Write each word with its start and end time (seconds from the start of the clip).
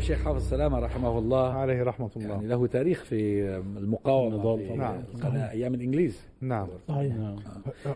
الشيخ 0.00 0.18
حافظ 0.24 0.48
سلامة 0.50 0.78
رحمه 0.78 1.18
الله. 1.18 1.52
عليه 1.52 1.82
رحمة 1.82 2.10
الله. 2.16 2.28
يعني 2.28 2.46
له 2.46 2.66
تاريخ 2.66 3.04
في 3.04 3.48
المقاومة 3.56 4.56
في 4.56 4.68
طبعاً. 4.68 5.04
القناة 5.14 5.50
أيام 5.50 5.74
الإنجليز. 5.74 6.20
نعم. 6.40 6.68
صحيح. 6.88 7.14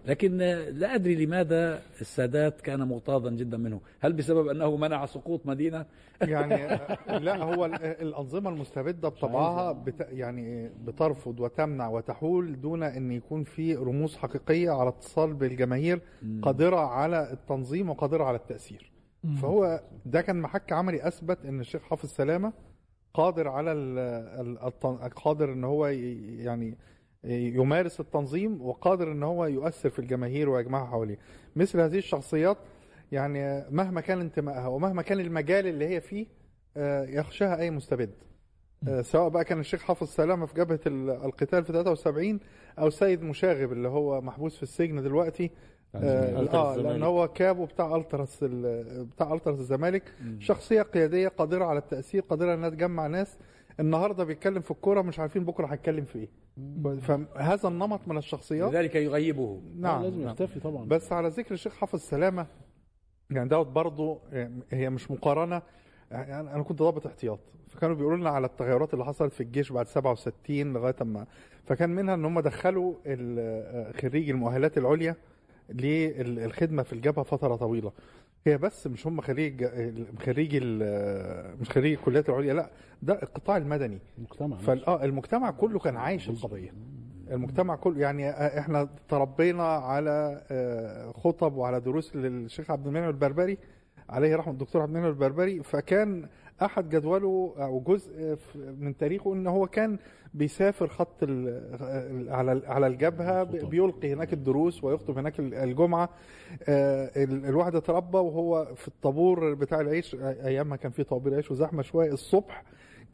لكن 0.06 0.37
لا 0.72 0.95
أدري 0.95 1.27
لماذا 1.27 1.82
السادات 2.01 2.60
كان 2.60 2.88
مغتاظا 2.88 3.31
جدا 3.31 3.56
منه. 3.56 3.81
هل 4.01 4.13
بسبب 4.13 4.49
أنه 4.49 4.77
منع 4.77 5.06
سقوط 5.06 5.46
مدينة؟ 5.46 5.87
يعني 6.22 6.78
لا 7.27 7.42
هو 7.45 7.64
ال- 7.64 7.74
الأنظمة 7.85 8.50
المستبدة 8.50 9.09
بطبعها 9.09 9.73
بت 9.73 10.09
يعني 10.13 10.71
بترفض 10.86 11.41
وتمنع 11.41 11.88
وتحول 11.88 12.60
دون 12.60 12.82
أن 12.82 13.13
يكون 13.13 13.45
في 13.45 13.74
رموز 13.74 14.17
حقيقية 14.17 14.71
على 14.71 14.88
اتصال 14.88 15.35
بالجماهير 15.35 16.00
قادرة 16.42 16.77
على 16.77 17.32
التنظيم 17.32 17.91
وقادرة 17.91 18.24
على 18.24 18.36
التأثير. 18.36 18.93
فهو 19.42 19.80
ده 20.06 20.20
كان 20.20 20.41
محك 20.41 20.73
عملي 20.73 21.06
أثبت 21.09 21.46
أن 21.46 21.60
الشيخ 21.60 21.82
حافظ 21.82 22.09
سلامة 22.09 22.52
قادر 23.15 23.48
على 23.48 23.73
قادر 25.16 25.52
إن 25.52 25.65
هو 25.65 25.87
يعني 25.87 26.78
يمارس 27.24 28.01
التنظيم 28.01 28.62
وقادر 28.62 29.12
إن 29.12 29.23
هو 29.23 29.46
يؤثر 29.46 29.91
في 29.91 29.98
الجماهير 29.98 30.48
ويجمعها 30.48 30.87
حواليه. 30.87 31.18
مثل 31.56 31.80
هذه 31.80 31.98
الشخصيات 31.98 32.56
يعني 33.12 33.65
مهما 33.70 34.01
كان 34.01 34.20
انتمائها 34.20 34.66
ومهما 34.66 35.02
كان 35.02 35.20
المجال 35.20 35.66
اللي 35.66 35.88
هي 35.88 36.01
فيه 36.01 36.27
آه، 36.77 37.04
يخشاها 37.04 37.59
أي 37.60 37.70
مستبد. 37.70 38.10
آه، 38.88 39.02
سواء 39.02 39.29
بقى 39.29 39.45
كان 39.45 39.60
الشيخ 39.60 39.82
حافظ 39.82 40.06
سلامة 40.09 40.46
في 40.46 40.54
جبهة 40.54 40.80
ال- 40.87 41.10
القتال 41.10 41.65
في 41.65 41.73
73 41.73 42.41
أو 42.79 42.91
سيد 42.91 43.23
مشاغب 43.23 43.73
اللي 43.73 43.88
هو 43.88 44.20
محبوس 44.20 44.56
في 44.56 44.62
السجن 44.62 45.02
دلوقتي 45.02 45.51
آه, 45.94 46.40
ألتراس 46.40 46.78
آه 46.78 46.82
لأن. 46.82 47.02
هو 47.02 47.28
كابو 47.28 47.64
بتاع 47.64 47.96
ألتراس 47.96 48.38
ال- 48.42 49.04
بتاع 49.04 49.34
ألتراس 49.34 49.58
الزمالك. 49.58 50.02
شخصية 50.38 50.82
قيادية 50.82 51.28
قادرة 51.28 51.64
على 51.64 51.78
التأثير 51.78 52.23
قادرة 52.23 52.54
إنها 52.54 52.68
تجمع 52.68 53.06
ناس. 53.06 53.38
النهارده 53.80 54.24
بيتكلم 54.24 54.60
في 54.60 54.70
الكورة 54.70 55.02
مش 55.02 55.18
عارفين 55.18 55.45
بكرة 55.45 55.66
هيتكلم 55.66 56.04
في 56.04 56.18
إيه. 56.18 56.28
فهذا 57.01 57.68
النمط 57.68 58.01
من 58.06 58.18
الشخصيات. 58.18 58.70
لذلك 58.73 58.95
يغيبه 58.95 59.60
نعم. 59.78 60.02
لازم 60.02 60.18
نعم. 60.20 60.28
يختفي 60.28 60.60
طبعا. 60.60 60.84
بس 60.86 61.12
على 61.12 61.28
ذكر 61.28 61.54
الشيخ 61.54 61.74
حافظ 61.74 61.98
سلامه 62.01 62.46
يعني 63.30 63.48
دوت 63.48 63.66
برضه 63.66 64.19
هي 64.70 64.91
مش 64.91 65.11
مقارنة. 65.11 65.62
يعني 66.11 66.41
أنا 66.55 66.62
كنت 66.62 66.79
ضابط 66.79 67.06
احتياط 67.06 67.39
فكانوا 67.69 67.97
بيقولوا 67.97 68.19
لنا 68.19 68.31
على 68.31 68.47
التغيرات 68.47 68.95
اللي 68.95 69.05
حصلت 69.05 69.33
في 69.33 69.41
الجيش 69.42 69.73
بعد 69.73 69.86
67 69.86 70.73
لغاية 70.73 70.95
اما 71.03 71.27
فكان 71.64 71.91
منها 71.91 72.14
إن 72.14 72.25
هم 72.25 72.41
دخلوا 72.41 72.95
ال- 73.06 73.95
خريج 74.01 74.31
المؤهلات 74.31 74.79
العليا. 74.79 75.17
للخدمة 75.69 76.83
في 76.83 76.93
الجبهة 76.93 77.25
فترة 77.25 77.57
طويلة. 77.57 77.93
هي 78.47 78.59
بس 78.59 78.87
مش 78.87 79.07
هم 79.07 79.20
خريج 79.20 79.67
خريج 80.19 80.57
مش 81.61 81.70
خريج 81.70 81.93
الكليات 81.98 82.29
العليا 82.29 82.55
لا 82.55 82.70
ده 83.03 83.23
القطاع 83.23 83.57
المدني. 83.57 83.98
المجتمع 84.19 84.57
فالمجتمع 84.57 85.51
كله 85.51 85.79
كان 85.79 85.97
عايش 85.97 86.29
القضية. 86.29 86.73
المجتمع 87.31 87.77
كله 87.77 88.01
يعني 88.01 88.31
إحنا 88.31 88.89
تربينا 89.09 89.62
على 89.65 90.42
آه، 90.51 91.12
خطب 91.12 91.55
وعلى 91.55 91.81
دروس 91.81 92.17
للشيخ 92.17 92.70
عبد 92.70 92.87
المنعم 92.87 93.09
البربري 93.09 93.59
عليه 94.11 94.37
رحمة 94.37 94.53
الدكتور 94.53 94.83
عبد 94.83 94.91
المنعم 94.91 95.11
البربري 95.11 95.63
فكان 95.63 96.29
أحد 96.63 96.89
جدوله 96.89 97.55
أو 97.59 97.81
جزء 97.81 98.37
من 98.79 98.97
تاريخه 98.97 99.33
إن 99.35 99.47
هو 99.47 99.67
كان 99.67 99.99
بيسافر 100.35 100.87
خط 100.89 101.23
ال- 101.23 102.31
على 102.31 102.63
على 102.67 102.87
الجبهة. 102.87 103.43
بيلقي 103.45 104.13
هناك 104.13 104.33
الدروس 104.33 104.85
ويخطب 104.85 105.19
هناك 105.19 105.41
الجمعة 105.41 106.09
آه، 106.69 107.11
ال- 107.25 107.47
الواحد 107.47 107.75
اتربى 107.77 108.19
وهو 108.19 108.75
في 108.77 108.89
الطابور 108.89 109.55
بتاع 109.55 109.81
العيش 109.81 110.15
أيام 110.21 110.69
ما 110.69 110.77
كان 110.77 110.91
في 110.93 111.05
طوابير 111.05 111.35
عيش 111.35 111.51
وزحمة 111.51 111.83
شوية 111.83 112.13
الصبح 112.13 112.65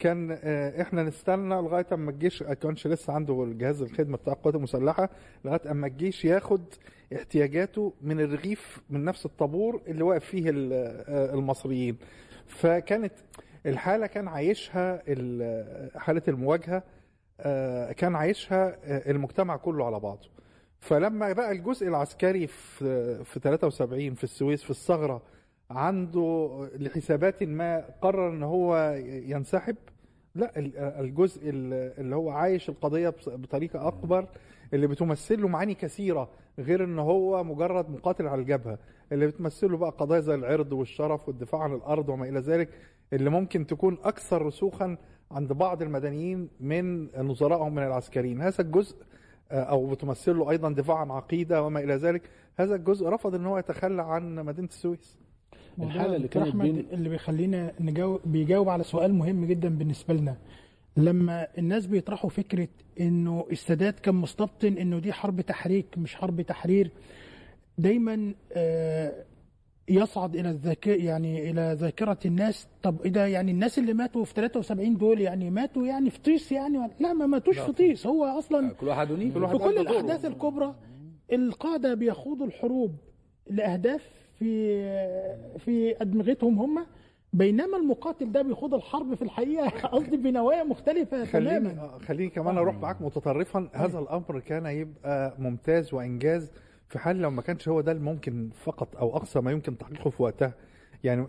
كان 0.01 0.39
آه، 0.43 0.83
إحنا 0.83 1.03
نستنى 1.03 1.55
لغاية 1.55 1.87
أما 1.93 2.11
الجيش 2.11 2.43
ما 2.43 2.55
كانش 2.55 2.87
لسه 2.87 3.13
عنده 3.13 3.45
الجهاز 3.45 3.83
الخدمة 3.83 4.17
بتاع 4.17 4.33
القوات 4.33 4.55
المسلحة 4.55 5.11
لغاية 5.45 5.71
أما 5.71 5.87
الجيش 5.87 6.25
ياخد 6.25 6.63
احتياجاته 7.17 7.93
من 8.03 8.21
الرغيف 8.21 8.81
من 8.91 9.05
نفس 9.05 9.27
الطابور 9.27 9.83
اللي 9.87 10.03
واقف 10.03 10.25
فيه 10.25 10.51
آه، 10.51 11.35
المصريين. 11.35 11.97
فكانت 12.47 13.13
الحالة 13.67 14.07
كان 14.07 14.29
عايشها 14.29 15.03
ال- 15.09 15.99
حالة 16.01 16.23
المواجهة 16.29 16.83
آه، 17.41 17.93
كان 17.93 18.15
عايشها 18.17 18.77
آه، 18.85 19.11
المجتمع 19.11 19.57
كله 19.57 19.87
على 19.87 20.01
بعضه. 20.01 20.29
فلما 20.81 21.33
بقى 21.33 21.53
الجزء 21.53 21.89
العسكري 21.89 22.47
في 22.47 23.25
في 23.25 23.41
73 23.41 24.15
في 24.15 24.25
السويس 24.25 24.63
في 24.63 24.71
الثغرة 24.71 25.23
عنده 25.71 26.69
لحسابات 26.77 27.43
ما 27.43 27.85
قرر 28.03 28.29
إن 28.31 28.43
هو 28.43 28.95
ينسحب 29.05 29.77
لا 30.35 30.59
ال- 30.59 30.77
الجزء 30.79 31.41
ال- 31.51 32.01
اللي 32.01 32.17
هو 32.17 32.31
عايش 32.31 32.69
القضية 32.69 33.15
بطريقة 33.27 33.89
أكبر 33.89 34.27
اللي 34.75 34.87
بتمثل 34.87 35.43
له 35.43 35.49
معاني 35.49 35.75
كثيرة 35.75 36.29
غير 36.59 36.85
إن 36.85 36.99
هو 36.99 37.45
مجرد 37.45 37.91
مقاتل 37.91 38.27
على 38.27 38.41
الجبهة. 38.41 38.79
اللي 39.13 39.27
بتمثل 39.27 39.71
له 39.71 39.77
بقى 39.77 39.91
قضايا 39.91 40.21
زي 40.21 40.35
العرض 40.35 40.73
والشرف 40.73 41.29
والدفاع 41.29 41.61
عن 41.63 41.75
الأرض 41.75 42.09
وما 42.09 42.29
إلى 42.29 42.39
ذلك 42.41 42.69
اللي 43.13 43.31
ممكن 43.31 43.67
تكون 43.67 43.99
أكثر 44.05 44.43
رسوخا 44.43 44.97
عند 45.31 45.53
بعض 45.53 45.83
المدنيين 45.83 46.49
من 46.61 47.07
نظرائهم 47.27 47.75
من 47.75 47.83
العسكريين. 47.83 48.41
هذا 48.41 48.61
الجزء 48.63 48.97
آه، 49.51 49.63
أو 49.63 49.87
بتمثل 49.87 50.37
له 50.39 50.51
أيضا 50.51 50.71
دفاع 50.73 50.97
عن 50.97 51.11
عقيدة 51.11 51.63
وما 51.63 51.81
إلى 51.81 51.95
ذلك. 51.95 52.23
هذا 52.57 52.75
الجزء 52.75 53.09
رفض 53.09 53.35
إن 53.35 53.47
هو 53.47 53.59
يتخلى 53.59 54.03
عن 54.03 54.35
مدينة 54.35 54.69
السويس. 54.69 55.19
الحالة 55.79 56.17
اللي 56.17 56.29
كانت 56.29 56.57
بين- 56.57 56.87
اللي 56.93 57.09
بيخلينا 57.09 57.73
نجاوب 57.81 58.21
بيجاوب 58.25 58.69
على 58.69 58.85
سؤال 58.85 59.15
مهم 59.15 59.45
جدا 59.45 59.69
بالنسبة 59.69 60.15
لنا. 60.15 60.37
لما 60.97 61.47
الناس 61.59 61.87
بيطرحوا 61.87 62.31
فكرة 62.31 62.69
إنه 63.01 63.47
السادات 63.53 64.01
كان 64.01 64.15
مستبطن 64.15 64.73
إنه 64.79 64.99
دي 64.99 65.13
حرب 65.13 65.41
تحريك 65.41 65.87
مش 65.99 66.15
حرب 66.17 66.41
تحرير 66.43 66.91
دايما 67.79 68.35
آه، 68.53 69.13
يصعد 69.89 70.37
إلى 70.37 70.51
الذاكره 70.51 70.93
يعني 70.95 71.51
إلى 71.51 71.77
ذاكرة 71.81 72.19
الناس. 72.27 72.69
طب 72.83 73.03
إيه 73.03 73.11
ده؟ 73.11 73.27
يعني 73.27 73.51
الناس 73.53 73.79
اللي 73.79 73.93
ماتوا 73.95 74.25
في 74.25 74.35
73 74.35 74.97
دول 74.97 75.21
يعني 75.21 75.51
ماتوا 75.51 75.87
يعني 75.87 76.11
في 76.11 76.21
طيس 76.21 76.53
يعني؟ 76.53 76.79
لا 77.01 77.13
ما 77.13 77.27
ماتوش 77.27 77.59
في 77.59 77.73
طيس. 77.73 78.07
هو 78.07 78.25
أصلا 78.25 78.73
كل 78.73 78.89
واحد 78.89 79.11
ينيب 79.11 79.35
كل 79.35 79.43
واحد 79.43 79.57
في 79.57 79.65
كل. 79.65 79.79
الأحداث 79.79 80.25
الكبرى 80.25 80.75
القادة 81.33 81.95
بيخوضوا 81.95 82.47
الحروب 82.47 82.95
لأهداف 83.51 84.09
في 84.41 85.59
في 85.59 86.03
أدمغتهم 86.03 86.59
هم 86.59 86.87
بينما 87.33 87.77
المقاتل 87.77 88.33
ده 88.33 88.43
بيخوض 88.43 88.75
الحرب 88.75 89.15
في 89.15 89.23
الحقيقة 89.23 89.69
قصدي 89.97 90.17
بنوايا 90.17 90.65
مختلفة 90.65 91.25
خليني 91.25 91.61
تماما. 91.61 91.83
آه، 91.83 91.99
خليني 91.99 92.31
كمان 92.31 92.59
أروح 92.59 92.75
معاك 92.75 93.03
متطرفا. 93.03 93.69
هذا 93.73 93.99
الأمر 93.99 94.41
كان 94.41 94.67
يبقى 94.67 95.35
ممتاز 95.39 95.95
وإنجاز 95.95 96.51
في 96.89 96.99
حال 96.99 97.17
لو 97.17 97.31
ما 97.31 97.43
كانش 97.43 97.69
هو 97.69 97.81
ده 97.81 97.93
الممكن 97.93 98.51
فقط 98.55 98.97
أو 98.97 99.17
أقصى 99.17 99.41
ما 99.41 99.51
يمكن 99.51 99.79
تحقيقه 99.79 100.11
في 100.11 100.23
وقتها. 100.23 100.53
يعني 101.05 101.27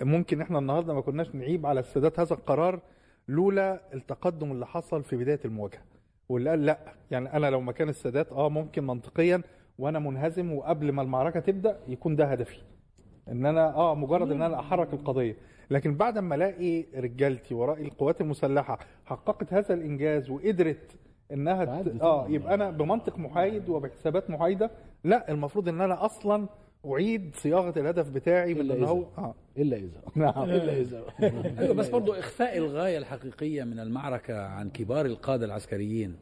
ممكن 0.00 0.40
إحنا 0.40 0.58
النهارده 0.58 0.94
ما 0.94 1.00
كناش 1.00 1.34
نعيب 1.34 1.66
على 1.66 1.80
السادات 1.80 2.20
هذا 2.20 2.34
القرار 2.34 2.80
لولا 3.28 3.80
التقدم 3.94 4.52
اللي 4.52 4.66
حصل 4.66 5.02
في 5.04 5.16
بداية 5.16 5.40
المواجهة 5.44 5.82
واللي 6.28 6.50
قال 6.50 6.66
لا. 6.66 6.78
يعني 7.10 7.32
أنا 7.32 7.50
لو 7.50 7.60
مكان 7.60 7.88
السادات 7.88 8.32
آه 8.32 8.48
ممكن 8.48 8.86
منطقيا 8.86 9.42
وأنا 9.78 9.98
منهزم 9.98 10.52
وقبل 10.52 10.92
ما 10.92 11.02
المعركة 11.02 11.40
تبدأ 11.40 11.76
يكون 11.88 12.16
ده 12.16 12.24
هدفي. 12.24 12.58
إن 13.28 13.46
أنا 13.46 13.74
آه 13.74 13.94
مجرد 13.94 14.30
إن 14.32 14.42
أنا 14.42 14.60
أحرك 14.60 14.92
القضية. 14.92 15.36
لكن 15.70 15.94
بعد 15.96 16.18
ما 16.18 16.34
ألاقي 16.34 16.84
رجالتي 16.96 17.54
ورائي 17.54 17.84
القوات 17.84 18.20
المسلحة 18.20 18.78
حققت 19.04 19.52
هذا 19.52 19.74
الإنجاز 19.74 20.30
وقدرت 20.30 20.96
إنها 21.32 21.64
ت... 21.64 22.02
آه 22.02 22.28
يبقى 22.28 22.54
أنا 22.54 22.70
بمنطق 22.70 23.18
محايد 23.18 23.68
وبحسابات 23.68 24.30
محايدة 24.30 24.70
لا 25.04 25.30
المفروض 25.32 25.68
إن 25.68 25.80
أنا 25.80 26.04
أصلا 26.04 26.46
أعيد 26.86 27.34
صياغة 27.36 27.78
الهدف 27.78 28.10
بتاعي 28.10 28.54
من 28.54 28.60
إن 28.70 28.76
إذا. 28.76 28.86
هو 28.86 29.04
آه. 29.18 29.34
إلا 29.58 29.76
إذا. 29.76 30.00
نعم. 30.16 30.42
إلا 30.44 30.80
إذا. 30.80 31.02
أيوه 31.60 31.74
بس 31.74 31.88
برضو 31.88 32.12
إخفاء 32.12 32.58
الغاية 32.58 32.98
الحقيقية 32.98 33.64
من 33.64 33.78
المعركة 33.80 34.46
عن 34.46 34.70
كبار 34.70 35.06
القادة 35.06 35.46
العسكريين 35.46 36.16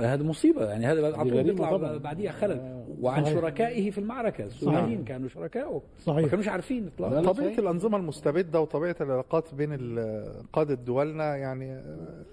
هذا 0.00 0.22
مصيبة 0.22 0.64
يعني 0.70 0.86
هذا 0.86 1.16
على 1.16 1.30
طول 1.30 1.42
بيطلع. 1.42 1.96
بعديها 1.96 2.32
خلل 2.32 2.84
وعن 3.00 3.24
صحيح. 3.24 3.34
شركائه 3.40 3.90
في 3.90 3.98
المعركة 3.98 4.44
السوريين 4.44 5.04
كانوا 5.04 5.28
شركائه 5.28 5.82
صحيح. 5.98 6.22
ما 6.22 6.28
كانوش 6.28 6.48
عارفين 6.48 6.86
اطلاقا 6.86 7.14
لا، 7.14 7.20
لا. 7.20 7.32
طبيعة 7.32 7.46
صحيح. 7.46 7.58
الأنظمة 7.58 7.96
المستبدة 7.98 8.60
وطبيعة 8.60 8.96
العلاقات 9.00 9.54
بين 9.54 9.98
قاده 10.52 10.74
دولنا 10.74 11.36
يعني 11.36 11.74
هو 11.74 11.82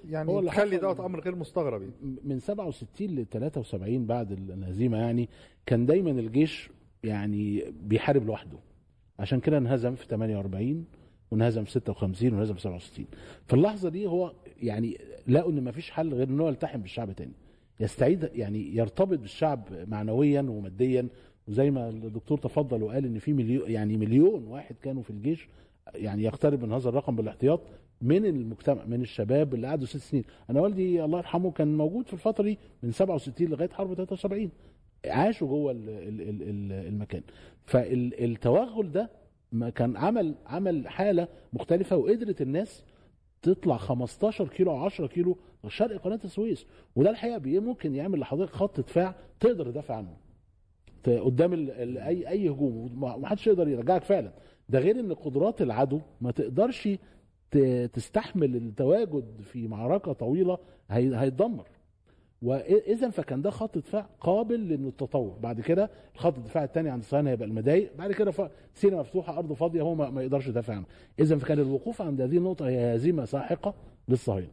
يعني 0.10 0.48
تخلي 0.48 0.78
دوت 0.78 1.00
أمر 1.00 1.20
غير 1.20 1.36
مستغرب 1.36 1.82
يعني. 1.82 1.94
من 2.24 2.40
67 2.40 3.08
ل 3.08 3.26
73 3.32 4.06
بعد 4.06 4.32
الهزيمة 4.32 4.98
يعني 4.98 5.30
كان 5.66 5.86
دايما 5.86 6.12
الجيش 6.12 6.70
يعني 7.04 7.64
بيحارب 7.84 8.26
لوحده 8.26 8.58
عشان 9.20 9.40
كده 9.40 9.58
انهزم 9.58 9.96
في 9.96 10.06
48 10.08 10.86
وانهزم 11.32 11.64
في 11.64 11.72
56 11.72 12.34
وانهزم 12.34 12.54
في 12.54 12.62
67 12.62 13.06
في 13.48 13.54
اللحظة 13.54 13.90
دي 13.90 14.08
هو 14.08 14.34
يعني 14.62 14.98
لقوا 15.28 15.52
إن 15.52 15.64
مفيش 15.64 15.92
حل 15.92 16.14
غير 16.14 16.28
إن 16.28 16.40
هو 16.40 16.48
يلتحم 16.48 16.82
بالشعب 16.82 17.12
تاني. 17.12 17.32
يستعيد 17.80 18.30
يعني 18.34 18.76
يرتبط 18.76 19.20
بالشعب 19.20 19.68
معنويا 19.88 20.42
وماديا. 20.42 21.08
وزي 21.48 21.72
ما 21.72 21.90
الدكتور 21.90 22.38
تفضل 22.38 22.84
وقال 22.84 23.06
إن 23.06 23.20
في 23.20 23.34
مليون 23.34 23.72
يعني 23.72 23.98
مليون 23.98 24.44
واحد 24.48 24.76
كانوا 24.82 25.04
في 25.04 25.10
الجيش 25.10 25.48
يعني 25.96 26.24
يقترب 26.24 26.64
من 26.64 26.72
هذا 26.72 26.90
الرقم 26.90 27.16
بالاحتياط 27.16 27.62
من 28.02 28.26
المجتمع 28.26 28.86
من 28.86 29.02
الشباب 29.02 29.54
اللي 29.54 29.68
قعدوا 29.68 29.86
ست 29.86 29.98
سنين. 29.98 30.24
أنا 30.50 30.62
والدي 30.62 31.04
الله 31.06 31.18
يرحمه 31.18 31.52
كان 31.52 31.78
موجود 31.78 32.08
في 32.08 32.14
الفترة 32.14 32.44
دي 32.44 32.58
من 32.84 32.92
67 32.92 33.48
لغاية 33.48 33.70
حرب 33.70 33.94
73 33.94 34.50
عاشوا 35.06 35.48
جوه 35.48 35.72
ال- 35.72 35.90
ال- 35.90 36.22
ال- 36.22 36.42
ال- 36.44 36.88
المكان. 36.88 37.22
فالتوغل 37.66 38.92
ده 38.92 39.10
ما 39.52 39.70
كان 39.70 39.98
عمل 39.98 40.36
عمل 40.46 40.88
حالة 40.88 41.28
مختلفة 41.54 41.98
وقدرت 41.98 42.42
الناس 42.42 42.84
تطلع 43.42 43.78
15 43.78 44.48
كيلو 44.48 44.72
أو 44.72 44.78
10 44.86 45.08
كيلو 45.08 45.38
شرق 45.68 46.02
قناة 46.02 46.20
السويس. 46.26 46.66
وده 46.96 47.10
الحقيقة 47.10 47.60
ممكن 47.60 47.96
يعمل 47.96 48.20
لحضرتك 48.20 48.54
خط 48.54 48.80
دفاع 48.80 49.16
تقدر 49.40 49.66
تدافع 49.72 49.96
عنه. 49.96 50.18
قدام 51.20 51.54
اي 51.54 52.30
أي 52.30 52.50
هجوم. 52.50 53.00
ما 53.02 53.28
حدش 53.28 53.48
يقدر 53.48 53.68
يرجعك 53.68 54.04
فعلا. 54.04 54.32
ده 54.70 54.80
غير 54.80 55.00
إن 55.00 55.14
قدرات 55.14 55.62
العدو 55.62 56.00
ما 56.22 56.32
تقدرش 56.32 56.90
تستحمل 57.94 58.56
التواجد 58.56 59.42
في 59.42 59.68
معركة 59.68 60.14
طويلة 60.14 60.58
هي- 60.90 61.16
هيتدمر. 61.20 61.68
واذا 62.42 63.10
فكان 63.10 63.42
ده 63.42 63.50
خط 63.50 63.78
دفاع 63.78 64.10
قابل 64.20 64.60
للتطور. 64.60 65.38
بعد 65.42 65.62
كده 65.62 65.90
الخط 66.16 66.38
الدفاع 66.38 66.64
الثاني 66.64 66.90
عند 66.90 67.02
الصهاينه 67.02 67.30
هيبقى 67.30 67.48
المضايق. 67.48 67.92
بعد 67.98 68.12
كده 68.12 68.34
سينا 68.74 69.00
مفتوحة 69.00 69.38
ارض 69.38 69.54
فاضية 69.54 69.82
هو 69.82 69.96
ما, 69.96 70.22
يقدرش 70.22 70.48
يدافع 70.48 70.74
عنها 70.74 70.86
اذا 71.20 71.38
فكان 71.38 71.60
الوقوف 71.60 72.02
عند 72.02 72.22
هذه 72.22 72.38
النقطة 72.38 72.68
هي 72.68 72.96
هزيمة 72.96 73.26
ساحقة 73.26 73.74
للصهاينه 74.08 74.52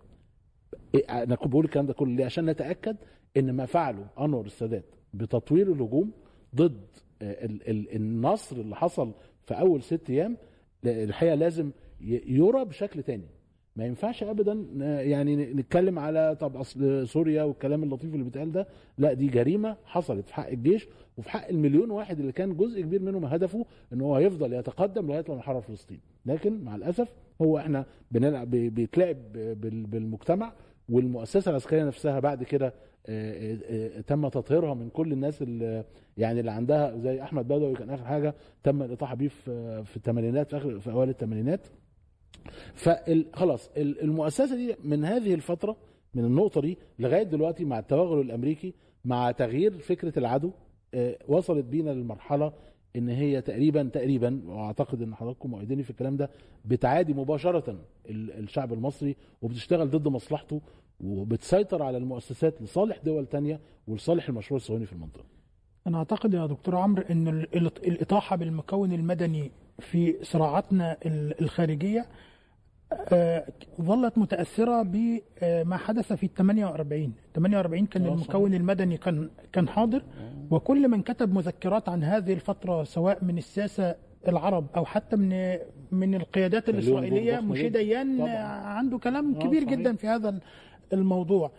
أنا 1.11 1.35
بقول 1.35 1.65
الكلام 1.65 1.87
ده 1.87 1.93
كله 1.93 2.17
ليه؟ 2.17 2.25
عشان 2.25 2.47
نتأكد 2.51 2.97
إن 3.37 3.53
ما 3.53 3.67
فعله 3.67 4.07
أنور 4.21 4.47
السادات 4.47 4.85
بتطوير 5.15 5.73
الهجوم 5.73 6.11
ضد 6.55 6.81
آه، 7.23 7.45
ال- 7.45 7.69
ال- 7.71 7.97
النصر 7.97 8.57
اللي 8.57 8.77
حصل 8.77 9.13
في 9.47 9.55
أول 9.55 9.83
ست 9.83 10.11
أيام 10.11 10.37
الحقيقة 10.85 11.35
لازم 11.35 11.71
يرى 12.27 12.65
بشكل 12.65 13.03
تاني. 13.03 13.29
ما 13.79 13.87
ينفعش 13.87 14.23
ابدا 14.23 14.67
يعني 15.03 15.37
نتكلم 15.37 15.99
على 15.99 16.37
طب 16.41 16.57
أصل 16.57 17.09
سوريا 17.09 17.43
والكلام 17.43 17.83
اللطيف 17.83 18.13
اللي 18.15 18.25
بيتقال 18.25 18.53
ده 18.53 18.67
لا 18.99 19.13
دي 19.13 19.27
جريمة 19.27 19.77
حصلت 19.85 20.27
في 20.29 20.35
حق 20.35 20.49
الجيش 20.49 20.89
وفي 21.17 21.31
حق 21.31 21.49
المليون 21.49 21.91
واحد 21.91 22.21
اللي 22.21 22.33
كان 22.33 22.57
جزء 22.57 22.81
كبير 22.81 23.03
منهم 23.03 23.25
هدفه 23.25 23.67
إن 23.93 24.01
هو 24.01 24.19
يفضل 24.19 24.53
يتقدم 24.53 25.07
لغاية 25.07 25.25
لما 25.29 25.39
يحرر 25.39 25.61
فلسطين. 25.61 26.01
لكن 26.27 26.65
مع 26.65 26.75
الأسف 26.77 27.09
هو 27.43 27.59
إحنا 27.59 27.85
بنلعب 28.11 28.51
بي- 28.51 28.71
بيتلعب 28.71 29.17
بال- 29.33 29.87
بالمجتمع 29.87 30.53
والمؤسسة 30.89 31.51
العسكرية 31.51 31.85
نفسها 31.85 32.21
بعد 32.21 32.43
كده 32.45 32.75
تم 34.07 34.29
تطهيرها 34.29 34.75
من 34.75 34.89
كل 34.89 35.13
الناس 35.13 35.43
اللي 35.43 35.85
يعني 36.17 36.41
اللي 36.41 36.51
عندها 36.51 36.97
زي 36.99 37.23
أحمد 37.23 37.49
بدوي 37.49 37.75
كان 37.75 37.91
آخر 37.91 38.05
حاجة 38.05 38.35
تم 38.63 38.83
الاطاحه 38.83 39.15
بيه 39.15 39.29
في 39.29 39.97
الثمانينات 39.97 40.51
في 40.51 40.57
آخر 40.57 40.81
في 40.81 40.91
أوائل 40.91 41.09
الثمانينات. 41.11 41.67
فخلاص 42.75 43.71
المؤسسة 43.77 44.57
دي 44.57 44.77
من 44.85 45.05
هذه 45.05 45.35
الفترة 45.35 45.77
من 46.15 46.25
النقطة 46.25 46.61
دي 46.61 46.79
لغاية 46.99 47.23
دلوقتي 47.23 47.65
مع 47.65 47.79
التوغل 47.79 48.21
الأمريكي 48.21 48.75
مع 49.05 49.31
تغيير 49.31 49.79
فكرة 49.79 50.19
العدو 50.19 50.51
آه، 50.95 51.19
وصلت 51.29 51.65
بينا 51.65 51.91
للمرحلة 51.91 52.53
إن 52.97 53.09
هي 53.09 53.41
تقريبا 53.41 53.83
تقريبا 53.93 54.43
وأعتقد 54.47 55.03
إن 55.03 55.15
حضراتكم 55.15 55.51
مؤيديني 55.51 55.83
في 55.83 55.91
الكلام 55.91 56.17
ده 56.17 56.31
بتعادي 56.65 57.15
مباشرة 57.15 57.79
ال- 58.11 58.31
الشعب 58.39 58.73
المصري 58.73 59.17
وبتشتغل 59.43 59.91
ضد 59.91 60.09
مصلحته 60.09 60.61
وبتسيطر 61.01 61.83
على 61.83 61.97
المؤسسات 61.97 62.63
لصالح 62.63 62.99
دول 63.05 63.27
تانية 63.27 63.61
ولصالح 63.89 64.29
المشروع 64.29 64.57
الصهيوني 64.57 64.87
في 64.87 64.93
المنطقة. 64.93 65.25
أنا 65.89 65.99
أعتقد 65.99 66.35
يا 66.35 66.47
دكتور 66.47 66.77
عمرو 66.77 67.03
إن 67.11 67.29
ال- 67.29 67.57
ال- 67.57 67.87
الإطاحة 67.89 68.37
بالمكون 68.37 68.93
المدني 68.93 69.51
في 69.79 70.17
صراعاتنا 70.23 70.97
ال- 71.07 71.41
الخارجية 71.41 72.07
آه، 73.13 73.47
ظلت 73.81 74.19
متأثرة 74.19 74.83
بما 74.83 75.77
حدث 75.77 76.13
في 76.13 76.27
ال 76.27 76.35
48 76.35 77.13
48 77.35 77.87
كان 77.87 78.03
آه، 78.07 78.09
المكون 78.15 78.55
المدني 78.55 78.97
كان 78.97 79.31
كان 79.53 79.69
حاضر 79.69 80.03
وكل 80.51 80.89
من 80.89 81.03
كتب 81.03 81.35
مذكرات 81.35 81.89
عن 81.89 82.05
هذه 82.05 82.33
الفترة 82.33 82.85
سواء 82.85 83.25
من 83.25 83.39
الساسه 83.39 83.95
العرب 84.29 84.67
أو 84.77 84.85
حتى 84.85 85.17
من 85.17 85.57
من 85.93 86.15
القيادات 86.15 86.69
الإسرائيلية 86.69 87.41
مشي. 87.41 87.69
ديان. 87.69 88.21
آه، 88.21 88.27
عنده 88.67 88.99
كلام 88.99 89.35
آه، 89.35 89.39
كبير. 89.39 89.65
جدا 89.65 89.97
في 89.97 90.07
هذا 90.09 90.39
الموضوع 90.93 91.51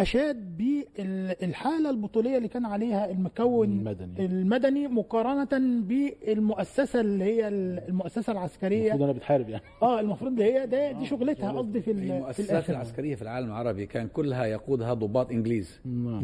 أشاد 0.00 0.56
بالحالة 0.58 1.90
البطولية 1.90 2.36
اللي 2.36 2.48
كان 2.48 2.66
عليها 2.66 3.10
المكون 3.10 3.68
المدني. 3.68 4.26
المدني 4.26 4.88
مقارنة 4.88 5.48
بالمؤسسة 5.80 7.00
اللي 7.00 7.24
هي 7.24 7.48
المؤسسة 7.48 8.32
العسكرية. 8.32 8.80
المفروض 8.82 9.02
أنا 9.02 9.12
بتحارب 9.12 9.48
يعني. 9.48 9.62
آه 9.82 10.00
المفروض 10.00 10.32
اللي 10.32 10.44
هي 10.54 10.66
ده 10.66 10.92
دي 10.92 11.06
شغلتها 11.06 11.52
قصدي 11.52 11.80
في 11.80 11.90
ال- 11.90 11.96
في 12.00 12.12
المؤسسات 12.12 12.70
العسكرية 12.70 13.14
في 13.14 13.22
العالم 13.22 13.46
العربي 13.46 13.86
كان 13.86 14.08
كلها 14.08 14.44
يقودها 14.46 14.94
ضباط 14.94 15.30
إنجليز. 15.30 15.80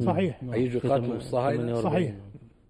صحيح. 0.06 0.40
هيجوا 0.52 0.80
يقاتلوا 0.84 1.16
الصهاينة. 1.16 1.74
صحيح. 1.80 2.14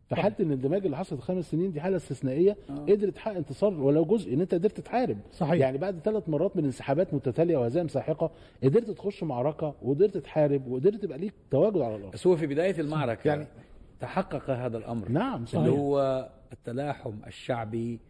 في 0.08 0.14
حاله 0.17 0.35
الاندماج 0.41 0.85
اللي 0.85 0.97
حصلت 0.97 1.20
خمس 1.20 1.50
سنين 1.50 1.73
دي 1.73 1.81
حالة 1.81 1.97
استثنائية 1.97 2.56
قدرت 2.69 3.14
تحقق 3.14 3.37
انتصار 3.37 3.75
ولو 3.81 4.05
جزء 4.05 4.35
إن 4.35 4.41
أنت 4.41 4.55
قدرت 4.55 4.81
تحارب. 4.81 5.19
صحيح. 5.32 5.61
يعني 5.61 5.79
بعد 5.79 5.99
ثلاث 6.05 6.29
مرات 6.29 6.56
من 6.56 6.64
انسحابات 6.64 7.14
متتالية 7.14 7.56
وهزائم 7.56 7.88
ساحقة 7.88 8.31
قدرت 8.64 8.91
تخش 8.91 9.23
معركة 9.23 9.75
وقدرت 9.82 10.17
تحارب 10.17 10.67
وقدرت 10.67 10.94
تبقى 11.03 11.19
ليك 11.19 11.32
تواجد 11.50 11.76
على 11.79 11.97
الأرض. 11.97 12.12
بس 12.12 12.26
هو 12.26 12.37
في 12.37 12.47
بداية 12.47 12.81
المعركة 12.81 13.29
يعني- 13.29 13.41
يعني 13.43 13.53
تحقق 14.00 14.50
هذا 14.50 14.79
الأمر. 14.79 15.08
نعم 15.08 15.35
اللي 15.37 15.47
صحيح. 15.47 15.69
هو 15.79 16.29
التلاحم 16.52 17.12
الشعبي 17.26 18.00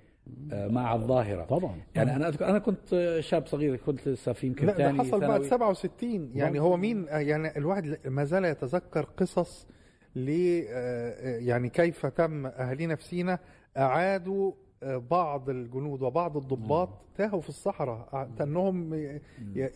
آه، 0.53 0.69
مع 0.69 0.95
الظاهرة. 0.95 1.45
طبعا. 1.45 1.77
يعني 1.95 2.17
أنا 2.17 2.29
أذكر 2.29 2.49
أنا 2.49 2.59
كنت 2.59 3.17
شاب 3.21 3.47
صغير 3.47 3.77
كنت 3.77 4.09
لسه 4.09 4.33
في 4.33 4.47
يمكن 4.47 4.67
لا 4.67 4.73
ده 4.73 4.79
ثاني 4.79 4.99
حصل 4.99 5.21
بعد 5.21 5.31
ثانوي. 5.31 5.49
67 5.49 6.31
يعني 6.35 6.61
هو 6.61 6.77
مين؟ 6.77 7.09
آه، 7.09 7.19
يعني 7.19 7.57
الواحد 7.59 7.99
ما 8.05 8.25
زال 8.25 8.45
يتذكر 8.45 9.03
قصص 9.17 9.67
ل 10.17 10.29
آه، 10.69 11.39
يعني 11.39 11.69
كيف 11.69 12.07
تم 12.07 12.47
اهالينا 12.47 12.95
في 12.95 13.05
سينا 13.05 13.39
أعادوا 13.77 14.53
آه، 14.83 14.97
بعض 15.11 15.51
الجنود 15.51 16.03
وبعض 16.03 16.37
الضباط 16.37 16.89
تاهوا 17.17 17.41
في 17.41 17.49
الصحراء 17.49 18.29
كانهم 18.39 18.95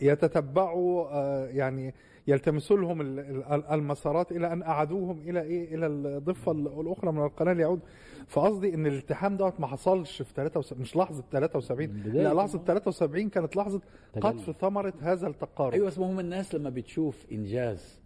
يتتبعوا 0.01 1.07
آه، 1.11 1.47
يعني 1.47 1.93
يلتمسوا 2.27 2.77
لهم 2.77 3.01
ال- 3.01 3.19
ال- 3.19 3.65
المسارات 3.71 4.31
إلى 4.31 4.53
أن 4.53 4.61
أعادوهم 4.63 5.19
إلى 5.21 5.41
إيه 5.41 5.75
إلى 5.75 5.87
الضفة 5.87 6.51
الأخرى 6.51 7.11
من 7.11 7.23
القناة 7.23 7.53
ليعود. 7.53 7.79
فقصدي 8.27 8.73
إن 8.73 8.85
الالتحام 8.85 9.37
دوت 9.37 9.59
ما 9.59 9.67
حصلش 9.67 10.21
في 10.21 10.33
73 10.33 10.81
مش 10.81 10.95
لحظة 10.97 11.23
73 11.31 11.89
من 11.89 12.01
بداية 12.01 12.23
لا 12.23 12.33
لحظه 12.33 12.59
73 12.65 13.29
كانت 13.29 13.55
لحظة. 13.55 13.81
قطف 14.21 14.55
ثمرة 14.61 14.93
هذا 15.01 15.27
التقارب. 15.27 15.73
أيوه 15.73 15.87
بس 15.87 15.99
ما 15.99 16.05
هم 16.11 16.19
الناس 16.19 16.55
لما 16.55 16.69
بتشوف 16.69 17.25
إنجاز 17.31 18.00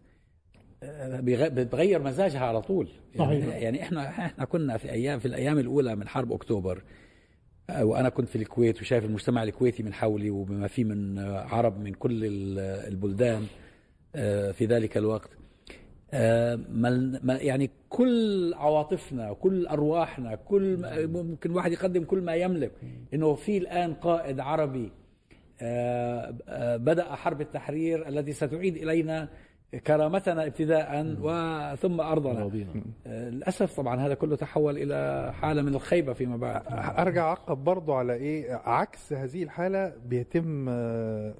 بتغير 0.83 2.01
مزاجها 2.01 2.39
على 2.45 2.61
طول. 2.61 2.87
يعني, 3.15 3.41
صحيح. 3.41 3.55
يعني 3.55 3.81
إحنا 3.83 4.09
إحنا 4.09 4.45
كنا 4.45 4.77
في 4.77 4.91
أيام 4.91 5.19
في 5.19 5.25
الأيام 5.25 5.59
الأولى 5.59 5.95
من 5.95 6.07
حرب 6.07 6.31
أكتوبر 6.33 6.83
آه، 7.69 7.85
وأنا 7.85 8.09
كنت 8.09 8.27
في 8.29 8.35
الكويت 8.35 8.81
وشايف 8.81 9.05
المجتمع 9.05 9.43
الكويتي 9.43 9.83
من 9.83 9.93
حولي 9.93 10.29
وبما 10.29 10.67
فيه 10.67 10.83
من 10.83 11.19
عرب 11.19 11.79
من 11.79 11.93
كل 11.93 12.25
ال- 12.25 12.59
البلدان 12.93 13.45
آه، 14.15 14.51
في 14.51 14.65
ذلك 14.65 14.97
الوقت. 14.97 15.29
آه، 16.13 16.59
يعني 17.25 17.69
كل 17.89 18.53
عواطفنا 18.53 19.33
كل 19.33 19.67
أرواحنا 19.67 20.35
كل 20.35 20.77
ممكن 21.07 21.51
واحد 21.51 21.71
يقدم 21.71 22.03
كل 22.03 22.21
ما 22.21 22.35
يملك. 22.35 22.71
إنه 23.13 23.33
في 23.35 23.57
الآن 23.57 23.93
قائد 23.93 24.39
عربي 24.39 24.91
بدأ 26.77 27.03
حرب 27.15 27.41
التحرير 27.41 28.07
التي 28.07 28.33
ستعيد 28.33 28.75
إلينا 28.77 29.29
كرامتنا 29.87 30.45
ابتداء 30.45 31.15
وثم 31.21 32.01
أرضنا. 32.01 32.39
راضينا. 32.39 32.69
آه، 33.07 33.29
للأسف 33.29 33.77
طبعا 33.77 33.95
هذا 33.99 34.13
كله 34.13 34.35
تحول 34.35 34.77
إلى 34.77 35.31
حالة 35.33 35.61
من 35.61 35.75
الخيبة 35.75 36.13
فيما 36.13 36.37
بعد. 36.37 36.61
أرجع 36.99 37.23
أعقب 37.27 37.57
برضو 37.63 37.93
على 37.93 38.13
إيه؟ 38.13 38.53
عكس 38.65 39.13
هذه 39.13 39.43
الحالة 39.43 39.93
بيتم 40.05 40.65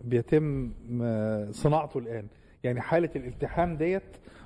بيتم 0.04 0.72
آه، 1.02 1.52
صناعته 1.52 1.98
الآن. 1.98 2.28
يعني 2.64 2.82
حالة 2.82 3.10
الالتحام 3.16 3.78
ديت 3.78 4.04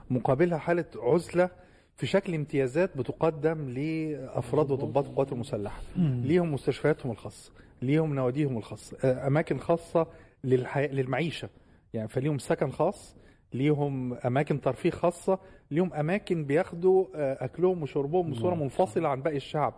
مقابلها 0.10 0.58
حالة 0.58 0.86
عزلة 0.96 1.50
في 1.96 2.06
شكل 2.08 2.36
امتيازات 2.36 2.98
بتقدم 2.98 3.70
لأفراد 3.70 4.72
وضباط 4.72 5.08
القوات 5.08 5.32
المسلحة. 5.32 5.82
ليهم 5.98 6.54
مستشفياتهم 6.54 7.12
الخاصة 7.12 7.52
ليهم 7.82 8.16
نواديهم 8.16 8.58
الخاصة 8.58 8.98
آه، 9.04 9.28
أماكن 9.28 9.58
خاصة 9.60 10.08
للحي... 10.44 10.88
للمعيشة. 10.88 11.50
يعني 11.94 12.08
فليهم 12.08 12.38
سكن 12.38 12.72
خاص 12.72 13.16
ليهم 13.54 14.14
أماكن 14.14 14.62
ترفيه 14.62 14.90
خاصة 14.92 15.40
ليهم 15.72 15.94
أماكن 15.94 16.46
بياخدوا 16.46 17.06
آه، 17.16 17.46
أكلهم 17.46 17.84
وشربهم 17.84 18.32
بصورة 18.32 18.56
منفصلة 18.56 19.10
عن 19.10 19.22
باقي 19.22 19.38
الشعب. 19.38 19.74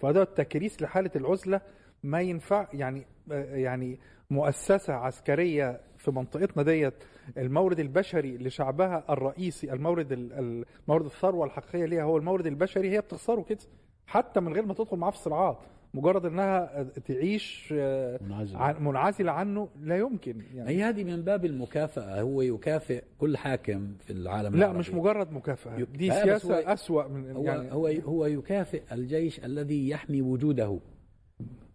فده 0.00 0.22
التكريس 0.22 0.82
لحالة 0.82 1.10
العزلة 1.16 1.60
ما 2.02 2.20
ينفع 2.20 2.66
يعني 2.72 3.06
آه، 3.32 3.56
يعني 3.56 3.98
مؤسسة 4.30 4.92
عسكرية 4.94 5.80
في 5.98 6.10
منطقتنا 6.10 6.62
ديت 6.62 6.94
المورد 7.38 7.80
البشري 7.80 8.36
لشعبها 8.38 9.04
الرئيسي 9.10 9.72
المورد 9.72 10.12
ال- 10.12 10.32
ال- 10.32 10.64
المورد 10.84 11.04
الثروة 11.04 11.46
الحقيقية 11.46 11.84
ليها 11.84 12.02
هو 12.02 12.16
المورد 12.16 12.46
البشري 12.46 12.90
هي 12.90 13.00
بتخسره 13.00 13.42
كده 13.42 13.58
حتى 14.06 14.40
من 14.40 14.52
غير 14.52 14.66
ما 14.66 14.74
تدخل 14.74 14.96
معاه 14.96 15.10
في 15.10 15.18
صراعات. 15.18 15.58
مجرد 15.96 16.24
إنها 16.26 16.82
تعيش 16.82 17.74
آه، 17.76 18.20
منعزل 18.22 18.82
منعزلة 18.82 19.32
عنه 19.32 19.68
لا 19.82 19.96
يمكن 19.96 20.42
يعني. 20.54 20.70
هي 20.70 20.82
هذه 20.82 21.04
من 21.04 21.22
باب 21.22 21.44
المكافأة 21.44 22.20
هو 22.20 22.42
يكافئ 22.42 23.02
كل 23.18 23.36
حاكم 23.36 23.94
في 24.06 24.12
العالم 24.12 24.52
لا 24.52 24.58
العربي. 24.58 24.78
مش 24.78 24.90
مجرد 24.90 25.32
مكافأة 25.32 25.76
دي 25.94 26.10
سياسة 26.10 26.54
هو- 26.54 26.72
أسوأ 26.72 27.08
من 27.08 27.30
هو 27.30 27.44
يعني. 27.44 27.72
هو 27.72 27.86
هو 27.86 28.26
يكافئ 28.26 28.82
الجيش 28.92 29.44
الذي 29.44 29.88
يحمي 29.88 30.22
وجوده. 30.22 30.78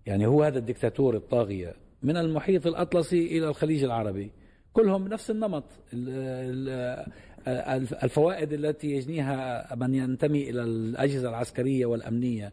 يعني 0.06 0.26
هو 0.28 0.44
هذا 0.44 0.60
الدكتاتور 0.60 1.16
الطاغية. 1.16 1.74
من 2.04 2.18
المحيط 2.18 2.68
الأطلسي 2.68 3.38
إلى 3.38 3.48
الخليج 3.48 3.84
العربي. 3.84 4.32
كلهم 4.74 5.08
نفس 5.08 5.32
النمط. 5.32 5.64
ال- 5.94 6.70
ال- 7.48 8.04
الفوائد 8.04 8.54
التي 8.54 8.92
يجنيها 8.92 9.76
من 9.76 9.96
ينتمي 9.96 10.50
إلى 10.50 10.64
الأجهزة 10.64 11.30
العسكرية 11.30 11.86
والأمنية. 11.86 12.52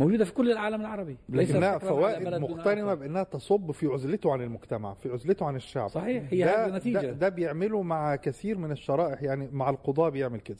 موجودة 0.00 0.24
في 0.24 0.32
كل 0.34 0.50
العالم 0.52 0.80
العربي. 0.80 1.16
ليس 1.28 1.50
لكنها 1.50 1.78
فوائد 1.78 2.28
مقترنة. 2.28 2.94
بأنها 2.94 3.22
تصب 3.22 3.70
في 3.70 3.86
عزلته 3.86 4.32
عن 4.32 4.42
المجتمع 4.42 4.94
في 4.94 5.08
عزلته 5.08 5.46
عن 5.46 5.56
الشعب. 5.56 5.88
صحيح 5.88 6.24
هي 6.30 6.44
ده, 6.44 6.66
هذه 6.66 6.76
نتيجة 6.76 6.98
ده, 6.98 7.12
ده 7.12 7.28
بيعمله 7.28 7.82
مع 7.82 8.16
كثير 8.16 8.58
من 8.58 8.70
الشرائح 8.72 9.22
يعني 9.22 9.48
مع 9.52 9.70
القضاة 9.70 10.08
بيعمل 10.08 10.40
كده. 10.40 10.58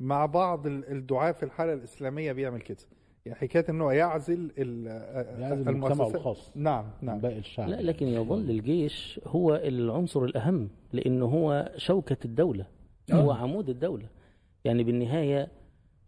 مع 0.00 0.26
بعض 0.26 0.66
ال- 0.66 0.90
الدعاة 0.90 1.32
في 1.32 1.42
الحالة 1.42 1.72
الإسلامية 1.72 2.32
بيعمل 2.32 2.60
كده. 2.60 2.78
يعني 3.26 3.38
حكاية 3.38 3.64
إنه 3.68 3.92
يعزل 3.92 4.50
يعزل 4.56 5.68
المجتمع 5.68 6.06
الخاص. 6.06 6.52
نعم 6.54 6.84
نعم. 7.02 7.18
باقي 7.18 7.38
الشعب. 7.38 7.68
لا 7.68 7.82
لكن 7.82 8.06
يظل 8.06 8.50
الجيش 8.50 9.20
هو 9.26 9.54
العنصر 9.54 10.24
الأهم 10.24 10.68
لأنه 10.92 11.24
هو 11.26 11.70
شوكة 11.76 12.16
الدولة 12.24 12.66
هو 13.12 13.32
عمود 13.32 13.68
الدولة. 13.68 14.06
يعني 14.64 14.84
بالنهاية 14.84 15.48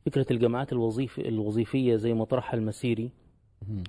فكرة 0.06 0.26
الجماعات 0.30 0.72
الوظيف 0.72 1.18
الوظيفية 1.20 1.96
زي 1.96 2.14
ما 2.14 2.24
طرحها 2.24 2.58
المسيري 2.58 3.10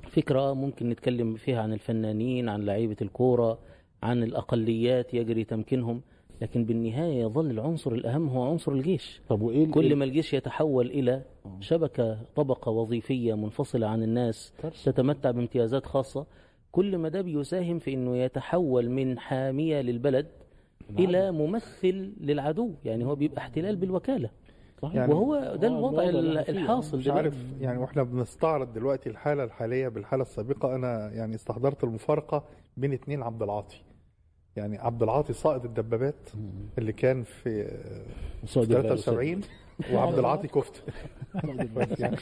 فكرة 0.09 0.53
ممكن 0.53 0.89
نتكلم 0.89 1.35
فيها 1.35 1.61
عن 1.61 1.73
الفنانين 1.73 2.49
عن 2.49 2.61
لعيبة 2.61 2.95
الكورة 3.01 3.59
عن 4.03 4.23
الأقليات 4.23 5.13
يجري 5.13 5.43
تمكينهم 5.43 6.01
لكن 6.41 6.65
بالنهاية 6.65 7.21
يظل 7.21 7.51
العنصر 7.51 7.91
الأهم 7.91 8.27
هو 8.29 8.43
عنصر 8.43 8.71
الجيش. 8.71 9.21
طب 9.29 9.41
وإيه 9.41 9.71
كل 9.71 9.95
ما 9.95 10.05
الجيش 10.05 10.33
يتحول 10.33 10.85
إلى 10.87 11.21
شبكة 11.59 12.17
طبقة 12.35 12.69
وظيفية 12.71 13.33
منفصلة 13.33 13.87
عن 13.87 14.03
الناس. 14.03 14.53
تتمتع 14.85 15.31
بامتيازات 15.31 15.85
خاصة 15.85 16.25
كل 16.71 16.97
ما 16.97 17.09
ده 17.09 17.21
بيساهم 17.21 17.79
في 17.79 17.93
أنه 17.93 18.17
يتحول 18.17 18.89
من 18.89 19.19
حامية 19.19 19.81
للبلد 19.81 20.27
إلى 20.99 21.31
ممثل 21.31 22.13
للعدو. 22.21 22.71
يعني 22.85 23.05
هو 23.05 23.15
بيبقى 23.15 23.37
احتلال 23.37 23.75
بالوكالة. 23.75 24.29
صحيح. 24.81 24.95
يعني 24.95 25.13
وهو 25.13 25.55
ده 25.55 25.67
الوضع 25.67 26.03
فيه. 26.11 26.19
الحاصل 26.51 26.97
مش 26.97 27.03
دلوقتي. 27.05 27.23
عارف 27.23 27.35
يعني 27.61 27.77
وإحنا 27.77 28.03
بنستعرض 28.03 28.73
دلوقتي 28.73 29.09
الحالة 29.09 29.43
الحالية 29.43 29.87
بالحالة 29.87 30.21
السابقة. 30.21 30.75
أنا 30.75 31.09
يعني 31.11 31.35
استحضرت 31.35 31.83
المفارقة 31.83 32.43
بين 32.77 32.93
اتنين 32.93 33.23
عبد 33.23 33.41
العاطي. 33.41 33.81
يعني 34.55 34.77
عبد 34.77 35.03
العاطي 35.03 35.33
صائد 35.33 35.65
الدبابات 35.65 36.29
اللي 36.77 36.93
كان 36.93 37.23
في 37.23 37.77
سعودي 38.45 38.73
73 38.73 39.41
وعبد 39.93 40.17
العاطي 40.19 40.47
كفته 40.47 40.81
يعني 41.99 42.17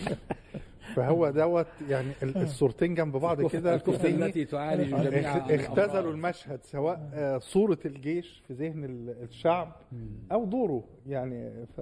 فهو 0.95 1.29
دوت 1.29 1.67
يعني 1.89 2.12
ال- 2.24 2.38
الصورتين 2.43 2.95
جنب 2.95 3.17
بعض 3.17 3.45
كده 3.48 3.75
ذهني 3.75 4.25
التي 4.25 4.45
تعالج 4.45 4.89
جميع 4.95 5.38
اخ- 5.38 5.51
اختزلوا 5.51 6.12
المشهد 6.12 6.60
سواء 6.63 7.10
آه، 7.13 7.38
صورة 7.38 7.77
الجيش 7.86 8.43
في 8.48 8.53
ذهن 8.53 8.83
ال- 8.83 9.24
الشعب 9.24 9.75
أو 10.31 10.45
دوره. 10.45 10.83
يعني 11.07 11.65
ف... 11.77 11.81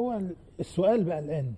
هو 0.00 0.20
السؤال 0.60 1.04
بقى 1.04 1.18
الآن. 1.18 1.52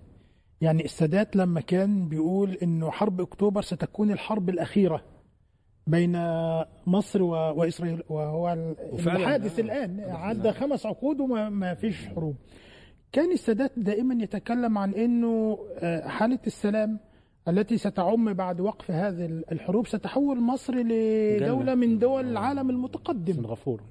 يعني 0.61 0.85
السادات 0.85 1.35
لما 1.35 1.61
كان 1.61 2.07
بيقول 2.09 2.53
إنه 2.63 2.91
حرب 2.91 3.21
أكتوبر 3.21 3.61
ستكون 3.61 4.11
الحرب 4.11 4.49
الأخيرة 4.49 5.03
بين 5.87 6.11
مصر 6.87 7.21
و- 7.23 7.29
وإسرائيل 7.31 8.03
وهو 8.09 8.57
الحادث 8.93 9.59
آه. 9.59 9.63
الآن. 9.63 9.99
عدى 10.09 10.51
خمس 10.51 10.85
عقود 10.85 11.19
وما 11.19 11.49
ما 11.49 11.73
فيش 11.73 12.07
حروب. 12.07 12.35
كان 13.11 13.31
السادات 13.31 13.71
دائما 13.77 14.23
يتكلم 14.23 14.77
عن 14.77 14.93
إنه 14.93 15.57
آه، 15.79 16.07
حالة 16.07 16.39
السلام 16.47 16.99
التي 17.47 17.77
ستعم 17.77 18.33
بعد 18.33 18.61
وقف 18.61 18.91
هذه 18.91 19.25
الحروب 19.51 19.87
ستحول 19.87 20.41
مصر 20.41 20.75
لدولة. 20.75 21.75
من 21.75 21.99
دول 21.99 22.27
العالم 22.31 22.69
المتقدم. 22.69 23.33
سنغافورة. 23.33 23.83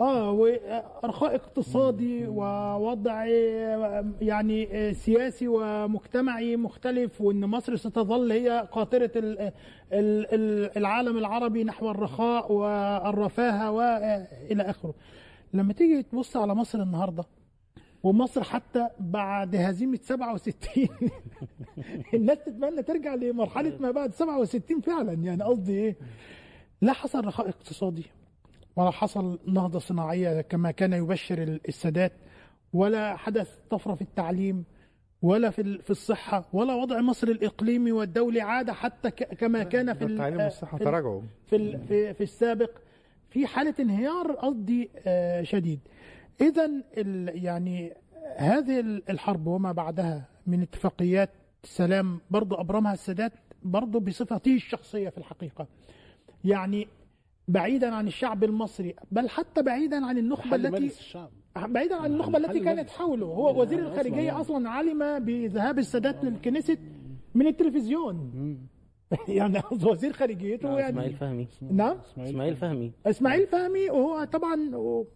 آه 0.00 0.30
وأرخاء 0.30 1.34
اقتصادي 1.34 2.26
ووضع 2.26 3.24
يعني 4.20 4.94
سياسي 4.94 5.48
ومجتمعي 5.48 6.56
مختلف 6.56 7.20
وإن 7.20 7.40
مصر 7.40 7.76
ستظل 7.76 8.32
هي 8.32 8.68
قاطرة 8.72 9.10
ال- 9.16 9.40
ال- 9.92 10.34
ال- 10.34 10.78
العالم 10.78 11.18
العربي 11.18 11.64
نحو 11.64 11.90
الرخاء 11.90 12.52
والرفاهة 12.52 13.70
والى 13.70 14.62
آخره. 14.62 14.94
لما 15.54 15.72
تيجي 15.72 16.02
تبص 16.02 16.36
على 16.36 16.54
مصر 16.54 16.82
النهارده 16.82 17.24
ومصر 18.02 18.42
حتى 18.44 18.88
بعد 19.00 19.56
هزيمة 19.56 19.98
67 20.02 20.88
الناس 22.14 22.38
تتمنى 22.38 22.82
ترجع 22.82 23.14
لمرحلة 23.14 23.76
ما 23.80 23.90
بعد 23.90 24.14
67 24.14 24.80
فعلا 24.80 25.12
يعني 25.12 25.42
قصدي 25.44 25.72
إيه؟ 25.72 25.96
لا 26.80 26.92
حصل 26.92 27.24
رخاء 27.26 27.48
اقتصادي 27.48 28.04
ولا 28.78 28.90
حصل 28.90 29.38
نهضة 29.46 29.78
صناعية 29.78 30.40
كما 30.40 30.70
كان 30.70 30.92
يبشر 30.92 31.42
ال- 31.42 31.60
السادات 31.68 32.12
ولا 32.72 33.16
حدث 33.16 33.58
طفرة 33.70 33.94
في 33.94 34.02
التعليم 34.02 34.64
ولا 35.22 35.50
في 35.50 35.78
في 35.78 35.90
الصحة 35.90 36.48
ولا 36.52 36.74
وضع 36.74 37.00
مصر 37.00 37.28
الإقليمي 37.28 37.92
والدولي 37.92 38.40
عاد 38.40 38.70
حتى 38.70 39.10
كما 39.10 39.62
كان 39.62 39.94
في 39.94 40.04
ال- 40.04 40.12
التعليم 40.12 40.40
والصحة 40.40 40.78
تراجعوا. 40.78 41.22
في 41.46 41.78
في, 41.78 42.14
في 42.14 42.20
السابق. 42.22 42.70
في 43.30 43.46
حالة 43.46 43.74
انهيار 43.80 44.32
قصدي 44.32 44.90
آه، 45.06 45.42
شديد. 45.42 45.80
إذا 46.40 46.70
يعني 47.34 47.92
هذه 48.36 48.80
ال- 48.80 49.10
الحرب 49.10 49.46
وما 49.46 49.72
بعدها 49.72 50.24
من 50.46 50.62
اتفاقيات 50.62 51.30
سلام 51.64 52.20
برضو 52.30 52.54
أبرمها 52.54 52.92
السادات 52.92 53.32
برضو 53.62 54.00
بصفته 54.00 54.54
الشخصية 54.54 55.08
في 55.08 55.18
الحقيقة. 55.18 55.66
يعني 56.44 56.88
بعيدا 57.48 57.94
عن 57.94 58.06
الشعب 58.06 58.44
المصري 58.44 58.94
بل 59.12 59.28
حتى 59.28 59.62
بعيدا 59.62 60.06
عن 60.06 60.18
النخبة 60.18 60.50
حل 60.50 60.66
التي 60.66 60.86
الشعب. 60.86 61.30
بعيدا 61.56 61.94
عن 61.94 62.12
النخبة 62.12 62.38
محل 62.38 62.44
التي 62.44 62.60
كانت. 62.60 62.90
حوله. 62.90 63.26
هو 63.26 63.62
وزير 63.62 63.78
أصلاً 63.78 63.88
الخارجية 63.92 64.16
يعني. 64.16 64.40
أصلا 64.40 64.68
علم 64.70 65.18
بذهاب 65.24 65.78
السادات 65.78 66.24
للكنيست 66.24 66.78
من 67.34 67.46
التلفزيون. 67.46 68.32
يعني 69.28 69.62
وزير 69.90 70.12
خارجيته 70.12 70.68
اسماعيل 70.88 70.96
يعني. 70.96 71.12
فهمي. 71.14 71.48
نعم. 71.70 71.96
إسماعيل 72.18 72.56
فهمي. 72.56 72.92
إسماعيل 73.06 73.46
فهمي. 73.46 73.90
وهو 73.90 74.24
طبعا 74.24 74.70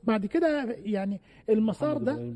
بعد 0.04 0.26
كده 0.26 0.76
يعني 0.84 1.20
المسار 1.48 1.98
ده. 1.98 2.34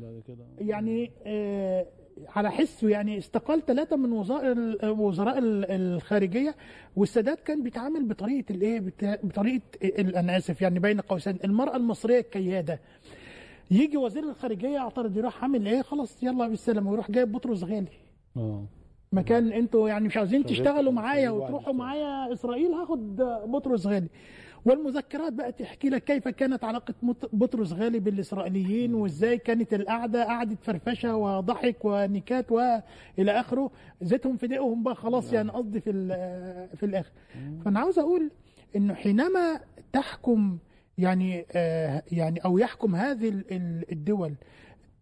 يعني 0.59 1.11
آه، 1.25 1.87
على 2.35 2.51
حسه 2.51 2.89
يعني 2.89 3.17
استقال 3.17 3.65
ثلاثة 3.65 3.95
من 3.95 4.11
وزراء 4.11 4.51
ال- 4.51 4.89
وزراء 4.89 5.37
ال- 5.37 5.65
الخارجية 5.71 6.55
والسادات 6.95 7.39
كان 7.39 7.63
بيتعامل 7.63 8.03
بطريقة 8.05 8.51
الايه 8.55 8.83
بطريقة 9.23 9.61
ال- 9.83 10.15
أنا 10.15 10.37
آسف 10.37 10.61
يعني 10.61 10.79
بين 10.79 11.01
قوسين. 11.01 11.37
المرأة 11.43 11.75
المصرية 11.75 12.19
الكيادة 12.19 12.79
يجي 13.71 13.97
وزير 13.97 14.23
الخارجية 14.23 14.67
يعترض 14.69 15.17
يروح 15.17 15.43
عامل 15.43 15.67
إيه؟ 15.67 15.81
خلاص 15.81 16.23
يلا 16.23 16.47
بالسلامة 16.47 16.91
ويروح 16.91 17.11
جايب 17.11 17.31
بطرس 17.31 17.63
غالي. 17.63 17.87
آه. 18.37 18.63
مكان 19.11 19.51
أنتوا 19.53 19.89
يعني 19.89 20.07
مش 20.07 20.17
عاوزين 20.17 20.45
تشتغلوا 20.45 20.91
معايا 20.91 21.29
وتروحوا. 21.29 21.73
معايا 21.73 22.33
إسرائيل 22.33 22.71
هاخد 22.71 23.15
بطرس 23.47 23.87
غالي. 23.87 24.07
والمذكرات 24.65 25.33
بقى 25.33 25.51
تحكي 25.51 25.89
لك 25.89 26.03
كيف 26.03 26.27
كانت 26.27 26.63
علاقة 26.63 26.93
بطرس 27.33 27.73
غالي 27.73 27.99
بالإسرائيليين 27.99 28.93
وإزاي 28.93 29.37
كانت 29.37 29.73
القعدة 29.73 30.23
قعدة 30.25 30.57
فرفشة 30.61 31.15
وضحك 31.15 31.85
ونكات 31.85 32.51
وإلى 32.51 33.31
آخره. 33.31 33.71
زيتهم 34.01 34.37
في 34.37 34.47
دقهم 34.47 34.83
بقى 34.83 34.95
خلاص 34.95 35.33
يعني 35.33 35.51
قصدي 35.51 35.79
في 35.81 35.91
في 36.75 36.85
الآخر. 36.85 37.11
فأنا 37.65 37.79
عاوز 37.79 37.99
أقول 37.99 38.31
إنه 38.75 38.93
حينما 38.93 39.59
تحكم 39.93 40.57
يعني 40.97 41.45
آه 41.51 42.03
يعني 42.11 42.39
أو 42.45 42.57
يحكم 42.57 42.95
هذه 42.95 43.29
ال- 43.29 43.51
ال- 43.51 43.91
الدول 43.91 44.33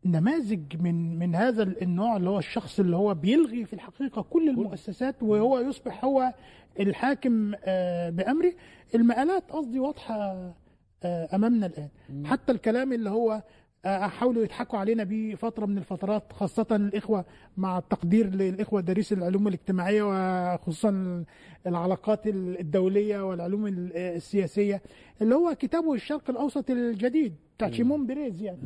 نماذج 0.06 0.82
من 0.82 1.20
من 1.20 1.36
هذا 1.36 1.64
النوع 1.64 2.18
اللي 2.18 2.30
هو 2.30 2.40
الشخص 2.40 2.80
اللي 2.80 2.96
هو 2.96 3.14
بيلغي 3.14 3.66
في 3.66 3.74
الحقيقة 3.74 4.22
كل 4.22 4.50
المؤسسات 4.50 5.24
وهو 5.24 5.60
يصبح 5.60 6.06
هو 6.06 6.34
الحاكم 6.80 7.52
آه، 7.66 8.10
بامره 8.10 8.54
المآلات 8.96 9.52
قصدي 9.52 9.80
واضحة 9.80 10.16
آه، 11.04 11.36
أمامنا 11.36 11.66
الآن. 11.66 11.90
حتى 12.28 12.52
الكلام 12.52 12.94
اللي 12.94 13.10
هو 13.10 13.44
آه، 13.86 14.08
حاولوا 14.08 14.44
يضحكوا 14.44 14.80
علينا 14.80 15.04
بيه 15.04 15.36
فترة 15.36 15.66
من 15.66 15.78
الفترات 15.78 16.34
خاصة 16.34 16.68
الإخوة 16.72 17.26
مع 17.58 17.78
التقدير 17.78 18.30
للإخوة 18.30 18.82
دارس 18.82 19.14
العلوم 19.14 19.48
الاجتماعية 19.48 20.04
وخصوصا 20.54 21.24
العلاقات 21.68 22.28
الدولية 22.28 23.30
والعلوم 23.30 23.68
ال- 23.68 23.98
السياسية 23.98 24.82
اللي 25.22 25.36
هو 25.36 25.56
كتابه 25.60 25.94
الشرق 25.94 26.30
الأوسط 26.30 26.70
الجديد 26.70 27.36
بتاع 27.58 27.72
شيمون 27.72 28.08
بيريز 28.08 28.42
يعني. 28.42 28.58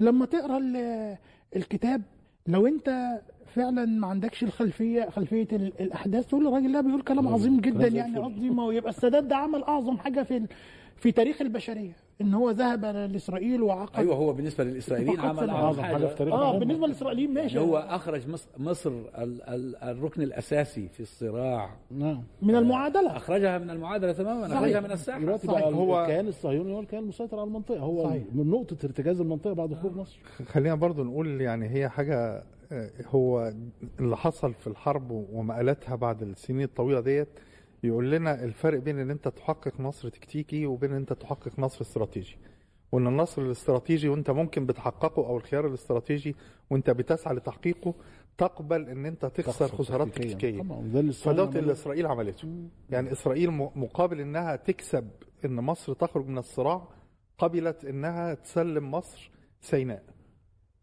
لما 0.00 0.26
تقرأ 0.26 0.58
ال- 0.58 1.16
الكتاب 1.56 2.02
لو 2.46 2.66
أنت 2.66 3.18
فعلا 3.58 3.84
ما 3.84 4.06
عندكش 4.06 4.42
الخلفية 4.44 5.08
خلفية 5.10 5.48
ال- 5.52 5.72
الأحداث 5.80 6.26
تقول 6.26 6.46
الراجل 6.48 6.72
ده 6.72 6.80
بيقول 6.80 7.02
كلام 7.02 7.28
عظيم 7.28 7.60
جدا 7.60 7.88
يعني. 7.88 8.18
قصدي 8.18 8.50
ما 8.50 8.62
هو 8.62 8.70
يبقى 8.70 8.90
السادات 8.90 9.24
ده 9.24 9.36
عمل 9.36 9.62
أعظم 9.64 9.98
حاجة 9.98 10.22
في 10.22 10.46
في 10.96 11.12
تاريخ 11.12 11.40
البشرية 11.42 11.92
إن 12.20 12.34
هو 12.34 12.50
ذهب 12.50 12.84
لإسرائيل 12.84 13.62
وعقد 13.62 13.98
أيوه 13.98 14.14
هو 14.14 14.32
بالنسبة 14.32 14.64
للإسرائيليين 14.64 15.20
عمل. 15.20 15.50
أعظم 15.50 15.82
حاجة 15.82 16.06
في 16.06 16.14
تاريخ 16.16 16.34
آه. 16.34 16.58
بالنسبة 16.58 16.86
للإسرائيليين 16.86 17.34
ماشي 17.34 17.58
هو 17.58 17.76
أخرج 17.78 18.28
مصر, 18.28 18.48
مصر 18.58 18.90
ال 18.90 19.42
ال 19.42 19.76
الركن 19.76 20.22
الأساسي 20.22 20.88
في 20.88 21.00
الصراع 21.00 21.70
نعم 21.90 22.22
من 22.42 22.54
المعادلة 22.56 23.16
أخرجها 23.16 23.58
من 23.58 23.70
المعادلة 23.70 24.12
تماما 24.12 24.48
صحيح. 24.48 24.58
أخرجها 24.58 24.80
من 24.80 24.92
الساحة 24.92 25.18
دلوقتي 25.20 25.46
صحيح. 25.46 25.60
بقى 25.60 25.74
هو- 25.74 26.02
الكيان 26.02 26.28
الصهيوني 26.28 26.72
هو 26.74 26.80
الكيان 26.80 27.02
المسيطر 27.02 27.38
على 27.38 27.46
المنطقة 27.48 27.80
هو 27.80 28.04
صحيح. 28.04 28.22
من 28.34 28.50
نقطة 28.50 28.76
ارتكاز 28.84 29.20
المنطقة 29.20 29.52
بعد 29.52 29.74
خروج 29.74 29.96
مصر 29.96 30.18
خلينا 30.46 30.74
برضو 30.74 31.04
نقول 31.04 31.40
يعني 31.40 31.68
هي 31.68 31.88
حاجة 31.88 32.16
آه، 32.16 32.42
هو 33.06 33.52
اللي 34.00 34.16
حصل 34.16 34.54
في 34.54 34.66
الحرب 34.66 35.10
ومقالاتها 35.10 35.94
بعد 35.94 36.22
السنين 36.22 36.62
الطويلة 36.62 37.00
ديت 37.00 37.28
يقول 37.82 38.10
لنا 38.10 38.44
الفرق 38.44 38.78
بين 38.78 38.98
إن 38.98 39.10
أنت 39.10 39.28
تحقق 39.28 39.80
نصر 39.80 40.08
تكتيكي 40.08 40.66
وبين 40.66 40.90
إن 40.90 40.96
أنت 40.96 41.12
تحقق 41.12 41.58
نصر 41.58 41.80
استراتيجي. 41.82 42.36
وإن 42.92 43.06
النصر 43.06 43.42
الاستراتيجي 43.42 44.08
وأنت 44.08 44.30
ممكن 44.30 44.66
بتحققه 44.66 45.26
أو 45.26 45.36
الخيار 45.36 45.66
الاستراتيجي 45.66 46.36
وأنت 46.70 46.90
بتسعى 46.90 47.34
لتحقيقه 47.34 47.94
تقبل 48.38 48.88
إن 48.88 49.06
أنت 49.06 49.26
تخسر 49.26 49.68
خسارات 49.68 50.08
تكتيكية. 50.08 50.62
طبعا 50.62 50.80
ده 51.52 51.60
اللي. 51.60 51.72
إسرائيل 51.72 52.06
عملته. 52.06 52.68
يعني 52.90 53.12
إسرائيل 53.12 53.50
مقابل 53.50 54.20
إنها 54.20 54.56
تكسب 54.56 55.08
إن 55.44 55.54
مصر 55.54 55.92
تخرج 55.92 56.26
من 56.26 56.38
الصراع 56.38 56.88
قبلت 57.38 57.84
إنها 57.84 58.34
تسلم 58.34 58.90
مصر 58.90 59.30
سيناء. 59.60 60.02
آه، 60.08 60.17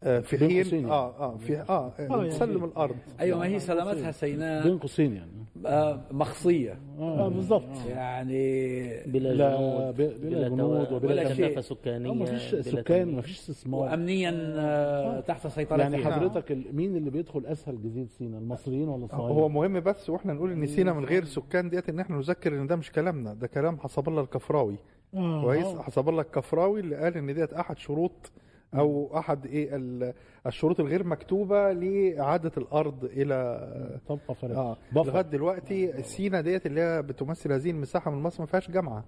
في 0.02 0.36
بين 0.36 0.48
حين 0.50 0.62
قوسين 0.62 0.80
يعني. 0.80 0.92
آه 0.92 1.18
آه 1.18 1.36
في 1.36 1.60
آه, 1.60 1.92
يعني. 1.98 2.14
آه 2.14 2.28
تسلم 2.28 2.64
الأرض. 2.64 2.96
أيوه 3.20 3.38
ما 3.38 3.46
هي 3.46 3.58
سلامتها 3.58 4.10
سيناء 4.12 4.62
بين 4.68 4.78
قوسين 4.78 5.12
يعني. 5.16 5.30
آه، 5.66 6.00
مخصية. 6.10 6.78
آه 6.98 7.28
بالظبط 7.28 7.86
يعني 7.88 8.88
بلا 9.06 9.28
لا 9.34 9.56
جنود 9.56 9.96
ب- 9.96 10.20
بلا 10.26 10.48
جنود 10.48 10.92
وبلا. 10.92 11.24
كثافه 11.24 11.60
سكانية 11.60 12.14
ما 12.14 12.24
فيش 12.24 12.52
بلا 12.54 12.62
سكان. 12.62 13.14
ما 13.14 13.20
فيش 13.22 13.38
استثمار. 13.38 13.80
وامنيا 13.80 14.54
آه، 14.58 15.20
تحت 15.20 15.46
سيطرتها 15.46 15.82
يعني 15.82 15.96
حضرتك 16.04 16.58
مين 16.72 16.96
اللي 16.96 17.10
بيدخل 17.10 17.46
أسهل 17.46 17.82
جزيرة 17.82 18.06
سيناء 18.06 18.40
المصريين 18.40 18.88
ولا 18.88 19.04
الصهاينة؟ 19.04 19.28
هو 19.28 19.48
مهم 19.48 19.80
بس 19.80 20.10
وإحنا 20.10 20.32
نقول 20.32 20.52
إن 20.52 20.66
سينا 20.66 20.92
من 20.92 21.04
غير 21.04 21.24
سكان 21.24 21.70
ديت 21.70 21.88
إن 21.88 22.00
إحنا 22.00 22.16
نذكر 22.16 22.54
إن 22.60 22.66
ده 22.66 22.76
مش 22.76 22.92
كلامنا 22.92 23.34
ده 23.34 23.46
كلام 23.46 23.78
حسب 23.78 24.08
الله 24.08 24.20
الكفراوي. 24.22 24.76
آه. 25.14 25.42
كويس؟ 25.42 25.66
حسب 25.66 26.08
الله 26.08 26.22
الكفراوي 26.22 26.80
اللي 26.80 26.96
قال 26.96 27.16
إن 27.16 27.34
ديت 27.34 27.52
أحد 27.52 27.78
شروط 27.78 28.32
أو 28.74 29.18
أحد 29.18 29.46
إيه 29.46 29.76
ال- 29.76 30.12
الشروط 30.46 30.80
الغير 30.80 31.04
مكتوبة 31.06 31.72
لإعادة 31.72 32.52
الأرض 32.56 33.04
إلى 33.04 34.00
تبقى 34.08 34.34
فرق 34.34 34.58
آه. 34.58 34.76
لغاية 34.94 35.22
دلوقتي 35.22 36.02
سينا 36.02 36.40
ديت 36.40 36.66
اللي 36.66 36.80
هي 36.80 37.02
بتمثل 37.02 37.52
هذه 37.52 37.70
المساحة 37.70 38.10
من 38.10 38.22
مصر 38.22 38.42
ما 38.42 38.46
فيهاش 38.46 38.70
جامعة. 38.70 39.04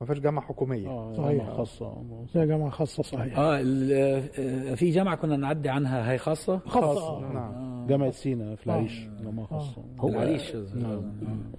ما 0.00 0.06
فيهاش 0.06 0.18
جامعة 0.20 0.44
حكومية. 0.46 0.88
آه 0.88 1.12
صحيح. 1.12 1.30
جامعة 1.32 1.56
خاصة. 1.56 2.04
يا 2.34 2.44
جماعة 2.44 2.70
خاصة 2.70 3.02
صحيح. 3.02 3.38
آه 3.38 3.60
ال- 3.60 3.92
آه، 3.92 4.74
في 4.74 4.90
جامعة 4.90 5.16
كنا 5.16 5.36
نعدي 5.36 5.68
عنها 5.68 6.12
هي 6.12 6.18
خاصة؟ 6.18 6.58
خاصة. 6.58 7.08
آه. 7.28 7.32
نعم. 7.32 7.86
جامعة 7.86 8.10
سيناء 8.10 8.54
في 8.54 8.66
العريش 8.66 9.08
جامعة 9.24 9.46
خاصة. 9.46 9.82
هو 10.00 10.08
العريش. 10.08 10.56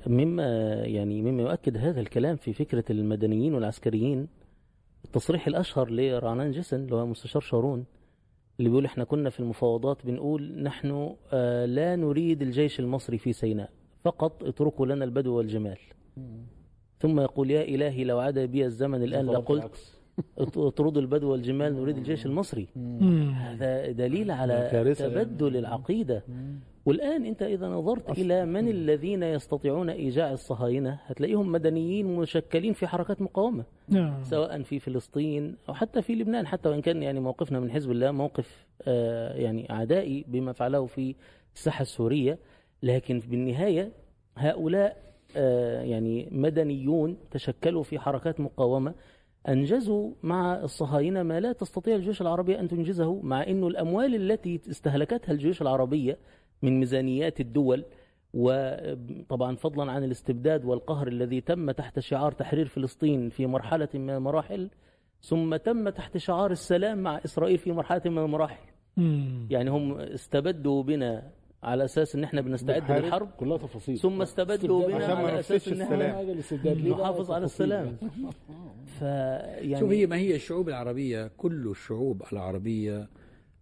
مما 0.07 0.73
يعني 0.73 1.21
مما 1.21 1.41
يؤكد 1.41 1.77
هذا 1.77 1.99
الكلام 2.01 2.35
في 2.35 2.53
فكرة 2.53 2.83
المدنيين 2.89 3.53
والعسكريين 3.55 4.27
التصريح 5.05 5.47
الأشهر 5.47 5.89
لرعنان 5.91 6.51
جسن 6.51 6.83
اللي 6.83 6.95
هو 6.95 7.05
مستشار 7.05 7.41
شارون 7.41 7.85
اللي 8.59 8.69
بيقول 8.69 8.85
إحنا 8.85 9.03
كنا 9.03 9.29
في 9.29 9.39
المفاوضات 9.39 10.05
بنقول 10.05 10.63
نحن 10.63 11.15
آه، 11.33 11.65
لا 11.65 11.95
نريد 11.95 12.41
الجيش 12.41 12.79
المصري 12.79 13.17
في 13.17 13.33
سيناء 13.33 13.69
فقط 14.03 14.43
اتركوا 14.43 14.85
لنا 14.85 15.05
البدو 15.05 15.37
والجمال. 15.37 15.77
ثم 16.99 17.19
يقول 17.19 17.51
يا 17.51 17.61
إلهي 17.61 18.03
لو 18.03 18.19
عاد 18.19 18.39
بي 18.39 18.65
الزمن 18.65 19.03
الآن 19.03 19.25
لقلت 19.25 19.63
ات- 20.37 20.57
اطردوا 20.57 21.01
البدو 21.01 21.31
والجمال 21.31 21.75
نريد 21.75 21.97
الجيش 21.97 22.25
المصري. 22.25 22.67
هذا 23.35 23.91
دليل 23.91 24.31
على 24.31 24.69
كارثة 24.71 25.07
يعني. 25.07 25.25
تبدل 25.25 25.57
العقيدة. 25.57 26.23
والآن 26.85 27.25
أنت 27.25 27.41
إذا 27.41 27.67
نظرت 27.67 28.09
إلى 28.17 28.45
من 28.45 28.67
الذين 28.67 29.23
يستطيعون 29.23 29.89
إيجاع 29.89 30.31
الصهاينة 30.31 30.99
هتلاقيهم 31.05 31.51
مدنيين 31.51 32.15
مشكلين 32.15 32.73
في 32.73 32.87
حركات 32.87 33.21
مقاومة 33.21 33.63
نعم. 33.89 34.23
سواء 34.23 34.61
في 34.61 34.79
فلسطين 34.79 35.55
أو 35.69 35.73
حتى 35.73 36.01
في 36.01 36.15
لبنان 36.15 36.47
حتى 36.47 36.69
وإن 36.69 36.81
كان 36.81 37.03
يعني 37.03 37.19
موقفنا 37.19 37.59
من 37.59 37.71
حزب 37.71 37.91
الله 37.91 38.11
موقف 38.11 38.65
آه، 38.81 39.33
يعني 39.33 39.67
عدائي 39.69 40.25
بما 40.27 40.51
فعله 40.51 40.85
في 40.85 41.15
الساحة 41.55 41.81
السورية 41.81 42.39
لكن 42.83 43.19
بالنهاية 43.19 43.91
هؤلاء 44.37 45.05
آه، 45.37 45.81
يعني 45.81 46.29
مدنيون 46.31 47.17
تشكلوا 47.31 47.83
في 47.83 47.99
حركات 47.99 48.39
مقاومة 48.39 48.93
أنجزوا 49.47 50.11
مع 50.23 50.63
الصهاينة 50.63 51.23
ما 51.23 51.39
لا 51.39 51.51
تستطيع 51.51 51.95
الجيوش 51.95 52.21
العربية 52.21 52.59
أن 52.59 52.67
تنجزه 52.67 53.21
مع 53.21 53.43
أن 53.43 53.63
الأموال 53.63 54.15
التي 54.15 54.61
استهلكتها 54.69 55.31
الجيوش 55.31 55.61
العربية 55.61 56.17
من 56.61 56.79
ميزانيات 56.79 57.39
الدول 57.39 57.85
وطبعا 58.33 59.55
فضلا 59.55 59.91
عن 59.91 60.03
الاستبداد 60.03 60.65
والقهر 60.65 61.07
الذي 61.07 61.41
تم 61.41 61.71
تحت 61.71 61.99
شعار 61.99 62.31
تحرير 62.31 62.67
فلسطين 62.67 63.29
في 63.29 63.45
مرحلة 63.45 63.89
من 63.93 64.09
المراحل 64.09 64.69
ثم 65.21 65.55
تم 65.55 65.89
تحت 65.89 66.17
شعار 66.17 66.51
السلام 66.51 66.97
مع 66.97 67.21
إسرائيل 67.25 67.57
في 67.57 67.71
مرحلة 67.71 68.01
من 68.05 68.17
المراحل 68.17 68.65
مم. 68.97 69.47
يعني 69.49 69.69
هم 69.69 69.91
استبدوا 69.99 70.83
بنا 70.83 71.31
على 71.63 71.85
أساس 71.85 72.15
أن 72.15 72.23
إحنا 72.23 72.41
بنستعد 72.41 72.91
للحرب 72.91 73.29
كلها 73.37 73.57
تفاصيل 73.57 73.97
ثم 73.97 74.21
استبدوا 74.21 74.87
بنا 74.87 75.05
على 75.05 75.39
أساس 75.39 75.51
نفسدش 75.51 75.73
أن 75.73 75.81
إحنا 75.81 76.23
نحافظ 76.89 77.31
على. 77.31 77.45
السلام 77.45 77.97
فيعني 78.99 79.79
شوف 79.79 79.91
هي 79.91 80.05
ما 80.07 80.15
هي 80.15 80.35
الشعوب 80.35 80.69
العربية 80.69 81.31
كل 81.37 81.67
الشعوب 81.67 82.23
العربية 82.33 83.09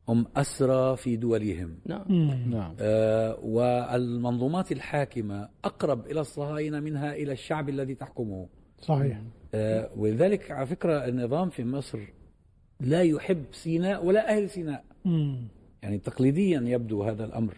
هم 0.07 0.25
أسرى 0.35 0.97
في 0.97 1.15
دولهم. 1.15 1.75
نعم. 1.85 2.05
نعم. 2.49 2.75
آه، 2.79 3.39
والمنظومات 3.43 4.71
الحاكمة 4.71 5.49
أقرب 5.65 6.07
إلى 6.07 6.21
الصهاينة 6.21 6.79
منها 6.79 7.13
إلى 7.13 7.31
الشعب 7.31 7.69
الذي 7.69 7.95
تحكمه. 7.95 8.47
صحيح. 8.81 9.21
آه، 9.53 9.89
ولذلك 9.97 10.51
على 10.51 10.65
فكرة 10.65 11.05
النظام 11.05 11.49
في 11.49 11.63
مصر 11.63 11.99
لا 12.79 13.01
يحب 13.03 13.43
سيناء 13.51 14.05
ولا 14.05 14.37
أهل 14.37 14.49
سيناء. 14.49 14.83
مم. 15.05 15.47
يعني 15.83 15.97
تقليديا 15.97 16.61
يبدو 16.65 17.03
هذا 17.03 17.25
الأمر. 17.25 17.53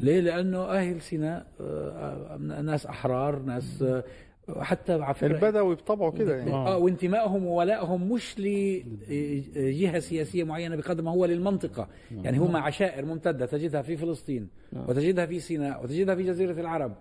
ليه؟ 0.00 0.20
لأنه 0.20 0.58
أهل 0.58 1.00
سيناء 1.00 1.46
آه، 1.60 2.36
ناس 2.36 2.86
أحرار 2.86 3.38
ناس 3.38 3.82
آه، 3.82 4.04
حتى 4.56 4.92
على 4.92 5.14
فكره 5.14 5.26
البدوي 5.26 5.74
بطبعه 5.74 6.12
كده 6.12 6.36
يعني. 6.36 6.52
آه 6.52 6.78
وانتمائهم 6.78 7.46
وولائهم 7.46 8.12
مش 8.12 8.38
لجهه 8.38 9.98
سياسية 9.98 10.44
معينة 10.44 10.76
بقدر 10.76 11.02
ما 11.02 11.10
هو 11.10 11.24
للمنطقة. 11.24 11.88
يعني 12.10 12.38
هم 12.38 12.56
عشائر 12.56 13.04
ممتدة 13.04 13.46
تجدها 13.46 13.82
في 13.82 13.96
فلسطين 13.96 14.48
نعم. 14.72 14.84
وتجدها 14.88 15.26
في 15.26 15.40
سيناء 15.40 15.84
وتجدها 15.84 16.14
في 16.14 16.22
جزيرة 16.22 16.60
العرب. 16.60 16.92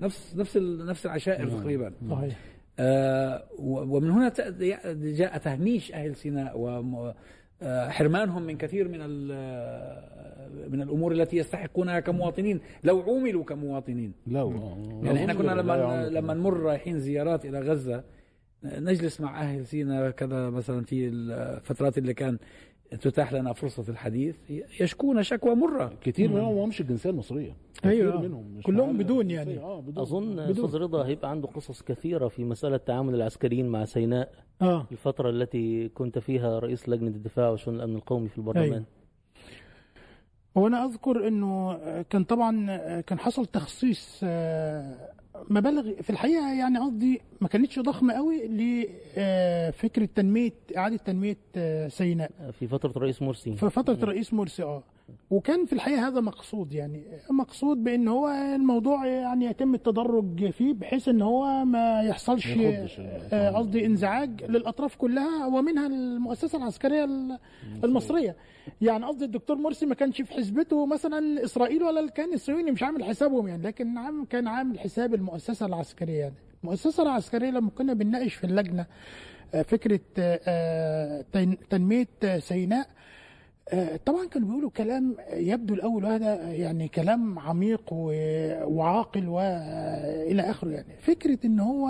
نفس 0.00 0.36
نفس 0.36 0.56
نفس 0.56 1.06
العشائر 1.06 1.48
تقريبا. 1.48 1.92
صحيح. 2.10 2.38
آه 2.78 3.44
ومن 3.58 4.10
هنا 4.10 4.32
جاء 4.94 5.38
تهميش 5.38 5.92
أهل 5.92 6.16
سيناء 6.16 6.58
وحرمانهم 7.62 8.42
من 8.42 8.56
كثير 8.56 8.88
من 8.88 8.98
ال- 9.00 10.14
من 10.70 10.82
الأمور 10.82 11.12
التي 11.12 11.36
يستحقونها 11.36 12.00
كمواطنين 12.00 12.60
لو 12.84 13.00
عوملوا 13.00 13.44
كمواطنين 13.44 14.12
آه. 14.52 15.00
يعني 15.04 15.18
إحنا 15.20 15.34
كنا 15.34 15.50
لما. 15.52 16.08
لما 16.08 16.34
نمر 16.34 16.56
رايحين 16.60 16.98
زيارات 17.00 17.44
إلى 17.46 17.60
غزة 17.60 18.04
نجلس 18.64 19.20
مع 19.20 19.40
أهل 19.42 19.66
سيناء 19.66 20.10
كذا 20.10 20.50
مثلا 20.50 20.84
في 20.84 21.08
الفترات 21.08 21.98
اللي 21.98 22.14
كان 22.14 22.38
تتاح 22.90 23.32
لنا 23.32 23.52
فرصة 23.52 23.84
الحديث 23.88 24.36
يشكون 24.80 25.22
شكوى 25.22 25.54
مرة 25.54 25.92
كتير 26.00 26.28
منهم 26.30 26.54
ما 26.56 26.64
همش 26.64 26.80
الجنسيه 26.80 27.10
المصريه 27.10 27.56
كتير 27.74 27.90
أيوة. 27.90 28.20
منهم 28.22 28.44
مش 28.56 28.62
كلهم 28.64 28.98
بدون 28.98 29.20
الجنسية. 29.20 29.36
يعني. 29.52 29.58
آه 29.58 29.80
بدون 29.80 29.98
أظن 30.02 30.30
بدون. 30.32 30.50
أستاذ 30.64 30.76
رضا 30.80 31.06
هيبقى 31.06 31.30
عنده 31.30 31.48
قصص 31.48 31.82
كثيرة 31.82 32.28
في 32.28 32.44
مسألة 32.44 32.76
تعامل 32.76 33.14
العسكريين 33.14 33.66
مع 33.68 33.84
سيناء 33.84 34.32
آه 34.62 34.86
الفترة 34.92 35.30
التي 35.30 35.88
كنت 35.88 36.18
فيها 36.18 36.58
رئيس 36.58 36.88
لجنة 36.88 37.08
الدفاع 37.08 37.50
وشؤون 37.50 37.76
الأمن 37.76 37.96
القومي 37.96 38.28
في 38.28 38.38
البرلمان 38.38 38.72
أيوة. 38.72 38.84
هو 40.56 40.66
أنا 40.66 40.84
أذكر 40.84 41.28
إنه 41.28 41.78
كان 42.02 42.24
طبعا 42.24 42.76
كان 43.00 43.18
حصل 43.18 43.46
تخصيص 43.46 44.20
آه، 44.24 45.13
مبالغ 45.50 46.02
في 46.02 46.10
الحقيقة 46.10 46.52
يعني 46.52 46.78
قصدي 46.78 47.20
ما 47.40 47.48
كانتش 47.48 47.78
ضخمة 47.78 48.14
قوي 48.14 48.46
لفكره 48.48 50.08
تنمية 50.14 50.52
إعادة 50.76 50.96
تنمية 50.96 51.36
آه، 51.56 51.88
سيناء. 51.88 52.30
في 52.58 52.68
فترة 52.68 52.92
رئيس 52.98 53.22
مرسي. 53.22 53.52
في 53.52 53.70
فترة 53.70 53.94
الرئيس 54.02 54.34
مرسي 54.34 54.62
آه. 54.62 54.82
وكان 55.34 55.64
في 55.64 55.72
الحقيقة 55.72 56.08
هذا 56.08 56.20
مقصود 56.20 56.72
يعني 56.72 57.02
مقصود 57.30 57.84
بإن 57.84 58.08
هو 58.08 58.28
الموضوع 58.28 59.06
يعني 59.06 59.44
يتم 59.44 59.74
التدرج 59.74 60.50
فيه 60.50 60.72
بحيث 60.74 61.08
إن 61.08 61.22
هو 61.22 61.64
ما 61.64 62.02
يحصلش 62.02 62.46
آه، 63.32 63.50
قصدي 63.50 63.86
انزعاج 63.86 64.44
للأطراف 64.44 64.96
كلها 64.96 65.46
ومنها 65.46 65.86
المؤسسة 65.86 66.58
العسكرية 66.58 67.04
ال- 67.04 67.38
المصرية. 67.84 68.36
يعني 68.80 69.04
قصدي 69.06 69.24
الدكتور 69.24 69.56
مرسي 69.56 69.86
ما 69.86 69.94
كانش 69.94 70.22
في 70.22 70.32
حسبته 70.34 70.86
مثلا 70.86 71.44
إسرائيل 71.44 71.82
ولا 71.82 72.00
الكيان 72.00 72.32
الصهيوني 72.34 72.70
مش 72.70 72.82
عامل 72.82 73.04
حسابهم 73.04 73.48
يعني 73.48 73.62
لكن 73.62 73.98
عام 73.98 74.24
كان 74.24 74.48
عامل 74.48 74.78
حساب 74.78 75.14
المؤسسة 75.14 75.66
العسكرية 75.66 76.18
يعني. 76.20 76.34
المؤسسة 76.64 77.02
العسكرية 77.02 77.50
لما 77.50 77.70
كنا 77.70 77.92
بنناقش 77.92 78.34
في 78.34 78.44
اللجنة 78.44 78.86
آه، 79.54 79.62
فكرة 79.62 80.00
آه، 80.18 81.24
تن- 81.32 81.56
تنمية 81.70 82.06
سيناء 82.38 82.86
طبعا 84.06 84.26
كانوا 84.26 84.48
بيقولوا 84.48 84.70
كلام 84.70 85.16
يبدو 85.32 85.74
الأول 85.74 86.06
هذا 86.06 86.34
يعني 86.52 86.88
كلام 86.88 87.38
عميق 87.38 87.92
وعاقل 87.92 89.28
والى 89.28 90.42
آخره 90.42 90.70
يعني. 90.70 90.96
فكرة 91.00 91.38
إن 91.44 91.60
هو 91.60 91.88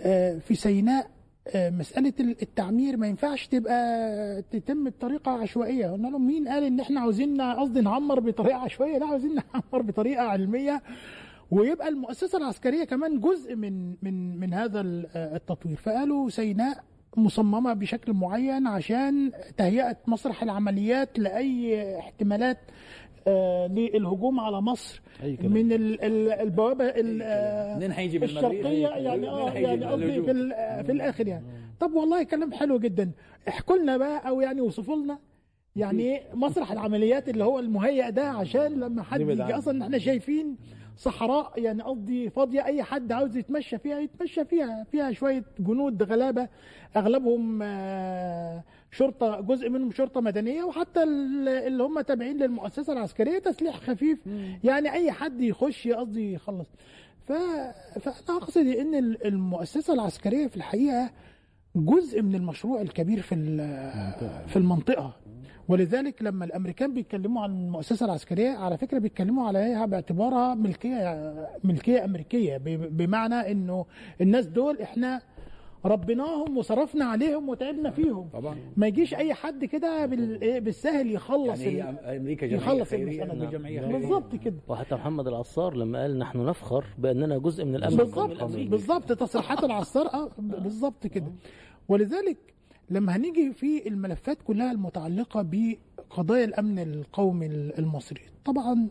آه، 0.00 0.38
في 0.38 0.54
سيناء 0.54 1.06
آه، 1.54 1.70
مسألة 1.70 2.12
التعمير 2.20 2.96
ما 2.96 3.06
ينفعش 3.06 3.46
تبقى 3.46 4.42
تتم 4.50 4.84
بطريقة 4.84 5.30
عشوائية. 5.32 5.86
قلنا 5.86 6.08
لهم 6.08 6.26
مين 6.26 6.48
قال 6.48 6.64
إن 6.64 6.80
إحنا 6.80 7.00
عاوزين 7.00 7.40
قصدي 7.40 7.80
نعمر 7.80 8.20
بطريقة 8.20 8.56
عشوائية؟ 8.58 8.98
لا 8.98 9.06
عاوزين 9.06 9.34
نعمر 9.34 9.82
بطريقة 9.82 10.22
علمية 10.22 10.82
ويبقى 11.50 11.88
المؤسسة 11.88 12.38
العسكرية 12.38 12.84
كمان 12.84 13.20
جزء 13.20 13.54
من 13.56 13.94
من 14.02 14.40
من 14.40 14.54
هذا 14.54 14.80
ال- 14.80 15.06
التطوير. 15.16 15.76
فقالوا 15.76 16.28
سيناء 16.30 16.84
مصممة 17.16 17.72
بشكل 17.72 18.12
معين 18.12 18.66
عشان 18.66 19.32
تهيئة 19.56 19.96
مسرح 20.06 20.42
العمليات 20.42 21.18
لأي 21.18 21.98
احتمالات 21.98 22.58
آه، 23.28 23.66
للهجوم 23.66 24.40
على 24.40 24.60
مصر 24.60 25.02
أي 25.22 25.36
كلام. 25.36 25.52
من 25.52 25.72
ال- 25.72 26.04
ال- 26.04 26.32
البوابة 26.32 26.84
ال- 26.84 27.20
آه، 27.22 27.76
منين 27.76 27.90
هيجي؟ 27.92 28.24
الشرقية 28.24 28.88
يعني. 28.88 29.28
آه 29.28 29.50
يعني 29.52 29.84
قصدي؟ 29.84 30.22
في 30.22 30.30
ال- 30.30 30.84
في 30.86 30.92
الآخر 30.92 31.26
يعني 31.28 31.44
طب 31.80 31.92
والله 31.92 32.22
كلام 32.22 32.52
حلو 32.52 32.78
جدا 32.78 33.10
احكوا 33.48 33.76
لنا 33.76 33.96
بقى 33.96 34.28
أو 34.28 34.40
يعني 34.40 34.60
وصفوا 34.60 34.96
لنا 34.96 35.18
يعني 35.76 36.20
مسرح 36.34 36.72
العمليات 36.72 37.28
اللي 37.28 37.44
هو 37.44 37.58
المهيئ 37.58 38.10
ده 38.10 38.28
عشان 38.28 38.80
لما 38.80 39.02
حد 39.02 39.20
يجي. 39.20 39.42
أصلا 39.42 39.84
إحنا 39.84 39.98
شايفين 39.98 40.56
صحراء 40.96 41.52
يعني 41.56 41.82
قصدي 41.82 42.30
فاضية 42.30 42.64
أي 42.64 42.82
حد 42.82 43.12
عاوز 43.12 43.36
يتمشى 43.36 43.78
فيها 43.78 43.98
يتمشى 43.98 44.44
فيها 44.44 44.84
فيها 44.92 45.12
شوية 45.12 45.44
جنود 45.58 46.02
غلابة 46.02 46.48
أغلبهم 46.96 47.60
آه، 47.62 48.62
شرطة 48.90 49.40
جزء 49.40 49.68
منهم 49.68 49.90
شرطة 49.92 50.20
مدنية 50.20 50.62
وحتى 50.64 51.02
ال- 51.02 51.48
اللي 51.48 51.82
هم 51.82 52.00
تابعين 52.00 52.36
للمؤسسة 52.36 52.92
العسكرية 52.92 53.38
تسليح 53.38 53.76
خفيف 53.76 54.18
يعني 54.64 54.92
أي 54.92 55.12
حد 55.12 55.40
يخش 55.40 55.88
قصدي 55.88 56.32
يخلص. 56.32 56.66
ف... 57.20 57.32
فأنا 58.00 58.38
أقصد 58.38 58.66
إن 58.66 58.94
ال- 58.94 59.26
المؤسسة 59.26 59.94
العسكرية 59.94 60.46
في 60.46 60.56
الحقيقة 60.56 61.10
جزء 61.76 62.22
من 62.22 62.34
المشروع 62.34 62.80
الكبير 62.80 63.22
في 63.22 63.34
في 64.46 64.56
المنطقة. 64.56 65.16
ولذلك 65.68 66.22
لما 66.22 66.44
الأمريكان 66.44 66.94
بيتكلموا 66.94 67.42
عن 67.42 67.50
المؤسسة 67.64 68.06
العسكرية 68.06 68.50
على 68.50 68.78
فكرة 68.78 68.98
بيتكلموا 68.98 69.46
عليها 69.48 69.86
باعتبارها 69.86 70.54
ملكية 70.54 71.34
ملكية 71.64 72.04
أمريكية 72.04 72.56
بمعنى 72.90 73.34
إنه 73.52 73.86
الناس 74.20 74.46
دول 74.46 74.80
إحنا 74.80 75.20
ربيناهم 75.84 76.56
وصرفنا 76.58 77.04
عليهم 77.04 77.48
وتعبنا 77.48 77.90
فيهم. 77.90 78.28
طبعا. 78.32 78.56
ما 78.76 78.86
يجيش 78.86 79.14
أي 79.14 79.34
حد 79.34 79.64
كده 79.64 80.06
بال- 80.06 80.40
إيه 80.42 80.60
بالسهل 80.60 81.10
يخلص 81.12 81.60
يعني 81.60 82.16
أمريكا 82.16 82.46
جمعيه 82.46 82.62
يخلص 82.62 82.90
خيرية. 82.90 83.22
المسألة. 83.22 83.44
نحن 83.44 83.50
جمعيه 83.58 83.80
خيرية. 83.80 83.96
بالظبط 83.98 84.34
كده. 84.36 84.56
وحتى 84.68 84.94
محمد 84.94 85.26
العصار 85.28 85.74
لما 85.76 86.00
قال 86.02 86.18
نحن 86.18 86.46
نفخر 86.46 86.84
بأننا 86.98 87.38
جزء 87.38 87.64
من 87.64 87.76
الأمن. 87.76 87.96
بالظبط. 87.96 88.42
بالظبط. 88.44 89.12
تصريحات 89.12 89.64
العصار 89.64 90.06
آه، 90.14 90.30
بالظبط 90.38 91.06
كده. 91.06 91.32
ولذلك 91.88 92.36
لما 92.90 93.16
هنيجي 93.16 93.52
في 93.52 93.88
الملفات 93.88 94.42
كلها 94.42 94.72
المتعلقة 94.72 95.42
بقضايا 95.50 96.44
الأمن 96.44 96.78
القومي 96.78 97.46
المصري. 97.46 98.20
طبعا 98.44 98.88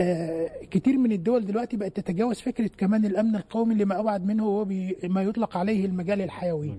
آه، 0.00 0.50
كتير 0.70 0.98
من 0.98 1.12
الدول 1.12 1.44
دلوقتي 1.46 1.76
بقت 1.76 1.96
تتجاوز 2.00 2.40
فكرة 2.40 2.66
كمان 2.78 3.04
الأمن 3.04 3.36
القومي 3.36 3.74
لما 3.74 4.00
أبعد 4.00 4.26
منه 4.26 4.44
هو 4.44 4.64
ما 5.04 5.22
يطلق 5.22 5.56
عليه 5.56 5.84
المجال 5.86 6.20
الحيوي 6.22 6.72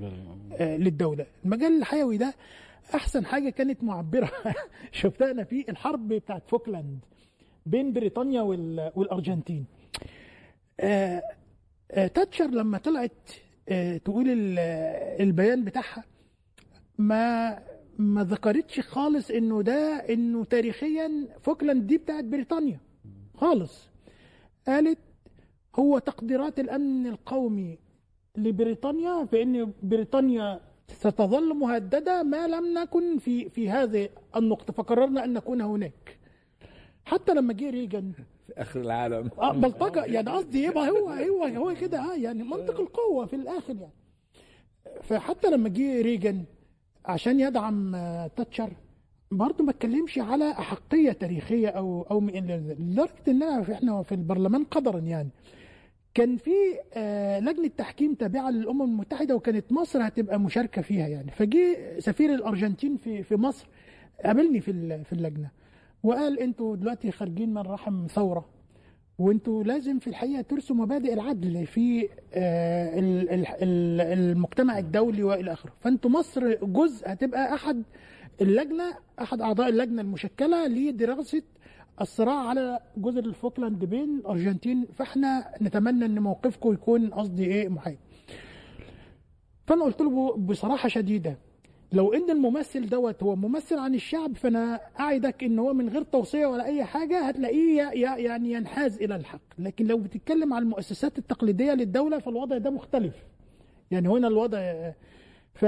آه، 0.54 0.78
للدولة. 0.78 1.26
المجال 1.46 1.78
الحيوي 1.78 2.18
ده 2.18 2.34
أحسن 2.96 3.26
حاجة 3.26 3.50
كانت 3.50 3.84
معبرة. 3.84 4.32
شفتها 4.92 5.32
أنا 5.32 5.44
في 5.44 5.66
الحرب 5.70 6.08
بتاعت 6.08 6.44
فوكلاند 6.50 7.00
بين 7.66 7.94
بريطانيا 7.94 8.42
وال- 8.42 8.92
والأرجنتين. 8.96 9.66
آه، 10.80 11.22
آه، 11.92 12.08
تاتشر 12.08 12.46
لما 12.48 12.78
طلعت 12.78 13.12
آه، 13.70 13.98
تقول 13.98 14.30
ال- 14.30 14.60
البيان 15.22 15.64
بتاعها 15.64 16.04
ما 17.08 17.60
ما 17.98 18.24
ذكرتش 18.24 18.80
خالص 18.80 19.32
إنه 19.32 19.62
ده 19.62 19.96
إنه 20.10 20.44
تاريخيا 20.44 21.28
فوكلاند 21.42 21.88
دي 21.88 21.98
بتاعت 21.98 22.24
بريطانيا. 22.24 22.80
خالص. 23.36 23.90
قالت 24.68 24.98
هو 25.80 26.00
تقديرات 26.00 26.60
الأمن 26.60 27.08
القومي 27.08 27.78
لبريطانيا 28.38 29.24
بان 29.24 29.72
بريطانيا 29.84 30.60
ستظل 30.88 31.54
مهددة 31.54 32.24
ما 32.24 32.48
لم 32.48 32.78
نكن 32.78 33.18
في 33.18 33.50
في 33.50 33.70
هذه 33.70 34.10
النقطة 34.36 34.74
فقررنا 34.74 35.24
أن 35.24 35.34
نكون 35.34 35.62
هناك. 35.62 36.18
حتى 37.06 37.34
لما 37.34 37.54
جه 37.54 37.70
ريجن 37.70 38.12
في 38.48 38.54
آخر 38.58 38.82
العالم. 38.82 39.30
آه 39.40 39.52
بلطجة 39.54 40.06
يعني 40.06 40.30
قصدي 40.30 40.64
يبقى 40.64 40.90
هو 40.90 41.10
هو 41.10 41.44
هو 41.46 41.76
كده 41.82 42.00
آه 42.00 42.16
يعني 42.16 42.44
منطق 42.44 42.80
القوة 42.80 43.26
في 43.26 43.36
الآخر 43.36 43.76
يعني. 43.76 43.94
فحتى 45.04 45.50
لما 45.50 45.70
جه 45.70 46.02
ريجن 46.02 46.44
عشان 47.06 47.40
يدعم 47.40 47.96
آه، 47.96 48.28
تاتشر. 48.28 48.70
برضه 49.32 49.64
ما 49.64 49.72
اتكلمش 49.72 50.20
على 50.20 50.52
أحقية 50.52 51.12
تاريخية 51.12 51.68
أو 51.68 52.02
أو 52.12 52.20
لدرجة 52.80 53.64
في- 53.64 53.74
إحنا 53.74 54.02
في 54.04 54.12
البرلمان 54.16 54.64
قدرا 54.64 55.00
يعني. 55.00 55.30
كان 56.14 56.38
في 56.38 56.52
آه، 56.94 57.40
لجنة 57.40 57.68
تحكيم 57.78 58.14
تابعة 58.14 58.50
للأمم 58.50 58.82
المتحدة 58.82 59.36
وكانت 59.36 59.72
مصر 59.72 60.08
هتبقى 60.08 60.40
مشاركة 60.40 60.82
فيها 60.82 61.08
يعني. 61.08 61.32
فجه 61.32 61.78
سفير 62.00 62.34
الأرجنتين 62.34 62.98
في 62.98 63.24
في 63.24 63.36
مصر 63.36 63.68
قابلني 64.26 64.60
في 64.62 65.04
في 65.04 65.14
اللجنة 65.14 65.50
وقال 66.04 66.40
أنتوا 66.40 66.76
دلوقتي 66.76 67.12
خارجين 67.12 67.50
من 67.54 67.62
رحم 67.62 68.08
ثورة. 68.08 68.46
وانتوا 69.20 69.64
لازم 69.64 70.00
في 70.00 70.08
الحقيقة 70.08 70.42
ترسوا 70.42 70.76
مبادئ 70.76 71.14
العدل 71.14 71.66
في 71.68 72.10
آه، 72.34 73.00
ال- 73.00 73.30
ال- 73.30 73.48
ال- 73.48 74.02
المجتمع 74.02 74.78
الدولي 74.80 75.24
وإلى 75.24 75.54
آخره. 75.54 75.72
فانتوا 75.82 76.10
مصر 76.10 76.54
جزء 76.66 77.04
هتبقى 77.12 77.54
أحد 77.54 77.84
اللجنة 78.42 78.94
أحد 79.22 79.42
أعضاء 79.42 79.70
اللجنة 79.70 80.02
المشكلة 80.02 80.68
لدراسة 80.68 81.42
الصراع 82.02 82.48
على 82.50 82.80
جزر 82.98 83.20
الفوكلاند 83.26 83.86
بين 83.86 84.18
الارجنتين 84.18 84.86
فإحنا 84.94 85.52
نتمنى 85.62 86.06
إن 86.06 86.20
موقفكم 86.20 86.74
يكون 86.74 87.10
قصدي 87.14 87.46
إيه 87.46 87.70
محايد. 87.70 87.98
فأنا 89.68 89.84
قلت 89.84 90.02
له 90.02 90.36
بصراحة 90.38 90.90
شديدة 90.90 91.38
لو 91.94 92.14
إن 92.14 92.30
الممثل 92.30 92.86
دوت 92.90 93.24
هو 93.24 93.36
ممثل 93.36 93.78
عن 93.80 93.96
الشعب 93.96 94.36
فأنا 94.36 94.80
أعدك 95.00 95.44
إن 95.44 95.60
هو 95.60 95.74
من 95.74 95.90
غير 95.90 96.04
توصية 96.04 96.46
ولا 96.46 96.66
أي 96.66 96.84
حاجة 96.84 97.20
هتلاقيه 97.28 97.82
يعني 98.18 98.52
ينحاز 98.52 99.02
إلى 99.02 99.16
الحق. 99.16 99.42
لكن 99.60 99.88
لو 99.88 99.98
بتتكلم 99.98 100.54
عن 100.54 100.62
المؤسسات 100.62 101.18
التقليدية 101.18 101.74
للدولة 101.74 102.20
فالوضع 102.20 102.58
ده 102.58 102.70
مختلف. 102.70 103.16
يعني 103.92 104.08
هنا 104.10 104.28
الوضع 104.28 104.92
ف 105.54 105.66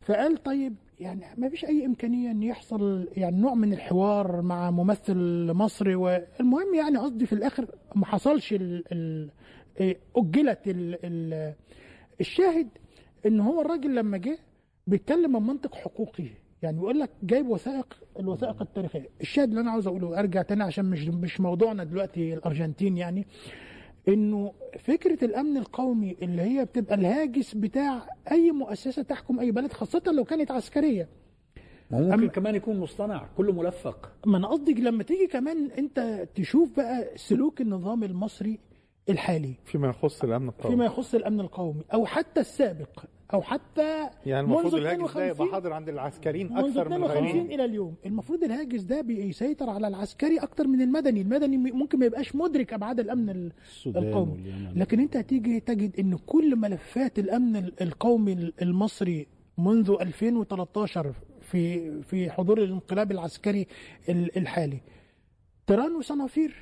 فقال 0.00 0.42
طيب 0.42 0.74
يعني 1.00 1.24
ما 1.36 1.48
فيش 1.48 1.64
أي 1.64 1.86
إمكانية 1.86 2.30
إن 2.30 2.42
يحصل 2.42 3.08
يعني 3.16 3.36
نوع 3.40 3.54
من 3.54 3.72
الحوار 3.72 4.42
مع 4.42 4.70
ممثل 4.70 5.16
مصري 5.52 5.94
والمهم 5.94 6.74
يعني 6.74 6.98
قصدي 6.98 7.26
في 7.26 7.32
الآخر 7.32 7.66
ما 7.94 8.06
حصلش 8.06 8.52
ال... 8.52 8.84
ال... 8.92 9.30
إيه، 9.80 9.96
أجلت 10.16 10.68
ال... 10.68 10.98
ال... 11.04 11.52
الشاهد 12.20 12.68
إن 13.26 13.40
هو 13.40 13.60
الراجل 13.60 13.94
لما 13.94 14.16
جه 14.16 14.38
بيتكلم 14.86 15.32
من 15.32 15.42
منطق 15.42 15.74
حقوقي. 15.74 16.26
يعني 16.62 16.76
بيقول 16.76 16.98
لك 16.98 17.10
جايب 17.22 17.48
وثائق 17.48 17.96
الوثائق 18.18 18.62
التاريخية. 18.62 19.08
الشاهد 19.20 19.48
اللي 19.48 19.60
أنا 19.60 19.70
عاوز 19.70 19.86
أقوله 19.86 20.18
أرجع 20.18 20.42
تاني 20.42 20.62
عشان 20.62 20.84
مش 20.84 21.08
مش 21.08 21.40
موضوعنا 21.40 21.84
دلوقتي 21.84 22.34
الأرجنتين 22.34 22.96
يعني 22.96 23.26
إنه 24.08 24.52
فكرة 24.78 25.24
الأمن 25.24 25.56
القومي 25.56 26.16
اللي 26.22 26.42
هي 26.42 26.64
بتبقى 26.64 26.94
الهاجس 26.94 27.54
بتاع 27.54 28.06
أي 28.30 28.52
مؤسسة 28.52 29.02
تحكم 29.02 29.40
أي 29.40 29.50
بلد 29.50 29.72
خاصة 29.72 30.02
لو 30.06 30.24
كانت 30.24 30.50
عسكرية. 30.50 31.08
ممكن 31.90 32.28
كمان 32.28 32.54
يكون 32.54 32.80
مصطنع 32.80 33.28
كله 33.36 33.52
ملفق. 33.52 34.12
ما 34.26 34.36
أنا 34.36 34.48
قصدي 34.48 34.74
لما 34.74 35.02
تيجي 35.02 35.26
كمان 35.26 35.70
أنت 35.70 36.28
تشوف 36.34 36.76
بقى 36.76 37.10
سلوك 37.16 37.60
النظام 37.60 38.04
المصري 38.04 38.58
الحالي. 39.08 39.54
فيما 39.64 39.88
يخص 39.88 40.24
الأمن 40.24 40.48
القومي. 40.48 40.74
فيما 40.74 40.84
يخص 40.84 41.14
الأمن 41.14 41.40
القومي 41.40 41.82
أو 41.94 42.06
حتى 42.06 42.40
السابق. 42.40 43.04
أو 43.34 43.42
حتى 43.42 44.08
يعني 44.26 44.40
المفروض 44.46 44.74
منذ 44.74 44.80
الهاجس 44.86 45.14
ده 45.14 45.24
يبقى 45.24 45.32
52 45.32 45.52
حاضر 45.52 45.72
عند 45.72 45.88
العسكريين 45.88 46.46
أكثر 46.56 46.88
من 46.88 46.94
52 46.94 47.16
الغيرين 47.26 47.52
إلى 47.52 47.64
اليوم. 47.64 47.94
المفروض 48.06 48.44
الهاجس 48.44 48.82
ده 48.82 49.00
بيسيطر 49.00 49.70
على 49.70 49.88
العسكري 49.88 50.38
أكتر 50.38 50.66
من 50.66 50.82
المدني. 50.82 51.20
المدني 51.20 51.56
ممكن 51.56 51.98
ما 51.98 52.06
يبقاش 52.06 52.36
مدرك 52.36 52.72
أبعاد 52.72 53.00
الأمن 53.00 53.50
القومي. 53.86 54.36
لكن 54.76 55.00
أنت 55.00 55.16
هتيجي 55.16 55.60
تجد 55.60 56.00
إن 56.00 56.16
كل 56.26 56.56
ملفات 56.56 57.18
الأمن 57.18 57.56
ال- 57.56 57.72
القومي 57.82 58.52
المصري 58.62 59.26
منذ 59.58 59.96
2013 60.00 61.12
في 61.42 61.92
في 62.02 62.30
حضور 62.30 62.58
الانقلاب 62.62 63.12
العسكري 63.12 63.66
ال- 64.08 64.36
الحالي. 64.38 64.80
تيران 65.66 65.96
وصنافير 65.96 66.54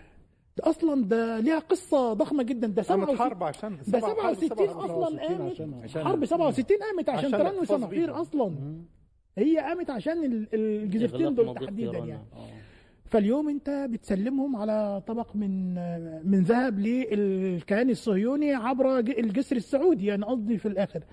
ده 0.56 0.70
أصلا 0.70 1.04
ده 1.04 1.40
ليها 1.40 1.58
قصة 1.58 2.12
ضخمة 2.12 2.42
جدا 2.42 2.66
ده 2.66 2.82
قامت 2.82 3.04
67 3.08 3.16
حرب 3.18 3.42
عشان 3.44 3.76
ده 3.88 4.00
سبعة- 4.00 4.04
حرب 4.04 4.34
67 4.34 4.48
سبعة- 4.48 4.70
أصلا 4.90 5.22
قامت 5.22 5.60
عشان- 5.84 6.04
حرب 6.04 6.24
67 6.24 6.78
قامت 6.78 7.08
عشان 7.08 7.34
وصنافير 7.60 8.06
بيهم. 8.06 8.10
أصلا 8.20 8.54
هي 9.38 9.58
قامت 9.58 9.90
عشان 9.90 10.24
ال- 10.24 10.48
الجزيرتين 10.54 11.34
دول 11.34 11.54
تحديدا. 11.54 11.98
يعني 11.98 12.12
آه. 12.32 12.48
فاليوم 13.04 13.48
أنت 13.48 13.86
بتسلمهم 13.90 14.56
على 14.56 15.02
طبق 15.06 15.36
من 15.36 15.74
من 16.30 16.42
ذهب 16.42 16.78
للكيان 16.78 17.90
الصهيوني 17.90 18.54
عبر 18.54 18.98
الجسر 18.98 19.56
السعودي 19.56 20.06
يعني 20.06 20.24
قصدي 20.24 20.58
في 20.58 20.68
الآخر 20.68 21.04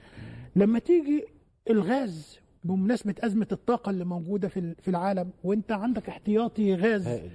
لما 0.56 0.80
تيجي 0.80 1.26
الغاز 1.70 2.40
بمناسبة 2.64 3.16
أزمة 3.20 3.48
الطاقة 3.52 3.90
اللي 3.90 4.06
موجودة 4.06 4.48
في 4.48 4.60
ال- 4.60 4.76
في 4.82 4.88
العالم 4.88 5.30
وأنت 5.44 5.72
عندك 5.72 6.10
احتياطي 6.10 6.76
غاز 6.76 7.08
هائل 7.08 7.30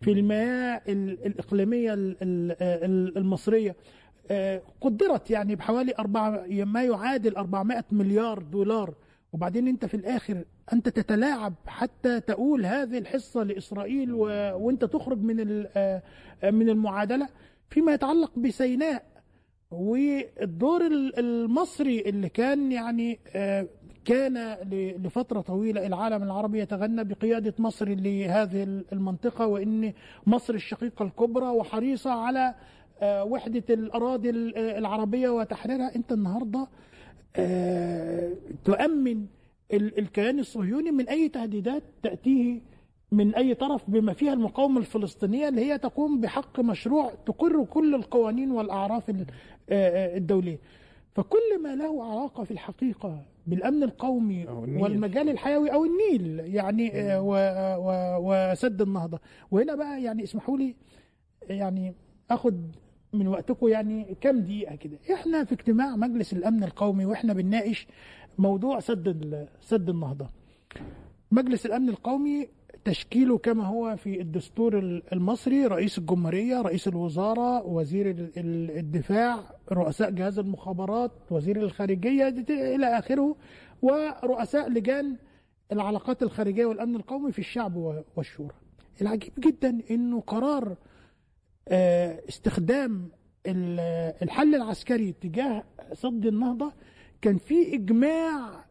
في 0.00 0.12
المياه 0.12 0.80
ال- 0.88 1.26
الإقليمية 1.26 1.94
ال- 1.94 2.16
ال- 2.22 2.56
ال- 2.62 3.18
المصرية. 3.18 3.76
آه، 4.30 4.62
قدرت 4.80 5.30
يعني 5.30 5.54
بحوالي 5.56 5.94
أربعة 5.98 6.44
ما 6.50 6.84
يعادل 6.84 7.36
400 7.36 7.84
مليار 7.92 8.38
دولار. 8.38 8.94
وبعدين 9.32 9.68
أنت 9.68 9.84
في 9.84 9.94
الآخر 9.94 10.44
أنت 10.72 10.88
تتلاعب 10.88 11.54
حتى 11.66 12.20
تقول 12.20 12.66
هذه 12.66 12.98
الحصة 12.98 13.42
لإسرائيل 13.42 14.12
و... 14.12 14.18
وأنت 14.56 14.84
تخرج 14.84 15.18
من 15.22 15.40
ال... 15.40 15.68
آه، 15.76 16.02
من 16.50 16.68
المعادلة. 16.68 17.28
فيما 17.70 17.92
يتعلق 17.94 18.38
بسيناء 18.38 19.04
والدور 19.70 20.86
ال- 20.86 21.18
المصري 21.18 22.00
اللي 22.00 22.28
كان 22.28 22.72
يعني 22.72 23.18
آه، 23.36 23.66
كان 24.12 24.56
لفترة 25.04 25.40
طويلة 25.40 25.86
العالم 25.86 26.22
العربي 26.22 26.58
يتغنى 26.60 27.04
بقيادة 27.04 27.54
مصر 27.58 27.88
لهذه 27.88 28.62
المنطقة 28.92 29.46
وإن 29.46 29.92
مصر 30.26 30.54
الشقيقة 30.54 31.02
الكبرى 31.04 31.46
وحريصة 31.46 32.10
على 32.10 32.54
آه، 33.00 33.24
وحدة 33.24 33.64
الأراضي 33.70 34.30
ال- 34.30 34.56
العربية 34.58 35.28
وتحريرها. 35.28 35.96
أنت 35.96 36.12
النهاردة 36.12 36.66
آه، 37.36 38.32
تؤمن 38.64 39.26
ال- 39.72 39.98
الكيان 39.98 40.38
الصهيوني 40.38 40.90
من 40.90 41.08
أي 41.08 41.28
تهديدات 41.28 41.82
تأتيه 42.02 42.60
من 43.12 43.34
أي 43.34 43.54
طرف 43.54 43.90
بما 43.90 44.12
فيها 44.12 44.32
المقاومة 44.32 44.78
الفلسطينية 44.80 45.48
اللي 45.48 45.60
هي 45.72 45.78
تقوم 45.78 46.20
بحق 46.20 46.60
مشروع 46.60 47.12
تقر 47.26 47.64
كل 47.64 47.94
القوانين 47.94 48.50
والأعراف 48.50 49.10
ال- 49.10 49.26
آه، 49.70 50.14
آه، 50.14 50.16
الدولية. 50.16 50.58
فكل 51.14 51.62
ما 51.62 51.74
له 51.76 52.04
علاقة 52.04 52.44
في 52.44 52.50
الحقيقة 52.50 53.22
بالأمن 53.48 53.82
القومي. 53.82 54.46
والمجال 54.82 55.28
الحيوي 55.28 55.72
أو 55.72 55.84
النيل 55.84 56.40
يعني 56.54 57.00
آه، 57.00 57.20
و- 57.22 57.76
و- 57.78 58.18
وسد 58.52 58.82
النهضة. 58.82 59.20
وهنا 59.50 59.74
بقى 59.74 60.02
يعني 60.02 60.22
اسمحوا 60.22 60.58
لي 60.58 60.74
يعني 61.48 61.94
أخد 62.30 62.76
من 63.12 63.28
وقتكم 63.28 63.68
يعني 63.68 64.16
كام 64.20 64.40
دقيقة 64.40 64.74
كده. 64.76 64.98
إحنا 65.14 65.44
في 65.44 65.52
اجتماع 65.52 65.96
مجلس 65.96 66.32
الأمن 66.32 66.64
القومي 66.64 67.04
وإحنا 67.06 67.32
بنناقش 67.32 67.86
موضوع 68.38 68.80
سد 68.80 69.08
ال- 69.08 69.48
سد 69.60 69.88
النهضة. 69.88 70.26
مجلس 71.30 71.66
الأمن 71.66 71.88
القومي 71.88 72.48
تشكيله 72.92 73.38
كما 73.38 73.66
هو 73.66 73.96
في 73.96 74.20
الدستور 74.20 74.78
ال- 74.78 75.02
المصري 75.12 75.66
رئيس 75.66 75.98
الجمهورية 75.98 76.60
رئيس 76.62 76.88
الوزارة 76.88 77.66
وزير 77.66 78.10
ال- 78.10 78.30
ال- 78.36 78.70
الدفاع 78.78 79.40
رؤساء 79.72 80.10
جهاز 80.10 80.38
المخابرات 80.38 81.10
وزير 81.30 81.56
الخارجية 81.62 82.28
إلى 82.50 82.98
آخره 82.98 83.36
ورؤساء 83.82 84.68
لجان 84.70 85.16
العلاقات 85.72 86.22
الخارجية 86.22 86.66
والأمن 86.66 86.96
القومي 86.96 87.32
في 87.32 87.38
الشعب 87.38 87.76
والشورى 88.16 88.54
العجيب 89.02 89.32
جدا 89.38 89.78
أنه 89.90 90.20
قرار 90.20 90.76
آه، 91.68 92.20
استخدام 92.28 93.08
ال- 93.46 94.14
الحل 94.22 94.54
العسكري 94.54 95.12
تجاه 95.12 95.64
سد 95.92 96.26
النهضة 96.26 96.72
كان 97.22 97.38
في 97.38 97.74
إجماع 97.74 98.64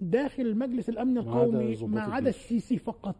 داخل 0.00 0.58
مجلس 0.58 0.88
عدا 1.18 1.20
القومي 1.20 1.76
ما 1.86 2.00
عدا. 2.00 2.28
السيسي 2.28 2.78
فقط 2.78 3.16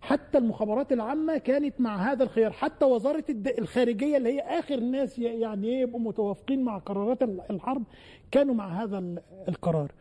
حتى 0.00 0.38
المخابرات 0.38 0.92
العامة 0.92 1.38
كانت 1.38 1.80
مع 1.80 2.12
هذا 2.12 2.24
الخيار 2.24 2.52
حتى 2.52 2.84
وزارة 2.84 3.24
الخارجية 3.58 4.16
اللي 4.16 4.28
هي 4.32 4.40
آخر 4.40 4.80
ناس 4.80 5.18
يعني 5.18 5.68
إيه 5.68 5.80
يبقوا 5.82 6.00
متوافقين 6.00 6.64
مع 6.64 6.78
قرارات 6.78 7.22
ال- 7.22 7.40
الحرب 7.50 7.82
كانوا 8.30 8.54
مع 8.54 8.82
هذا 8.82 8.98
ال- 8.98 9.22
القرار. 9.48 9.92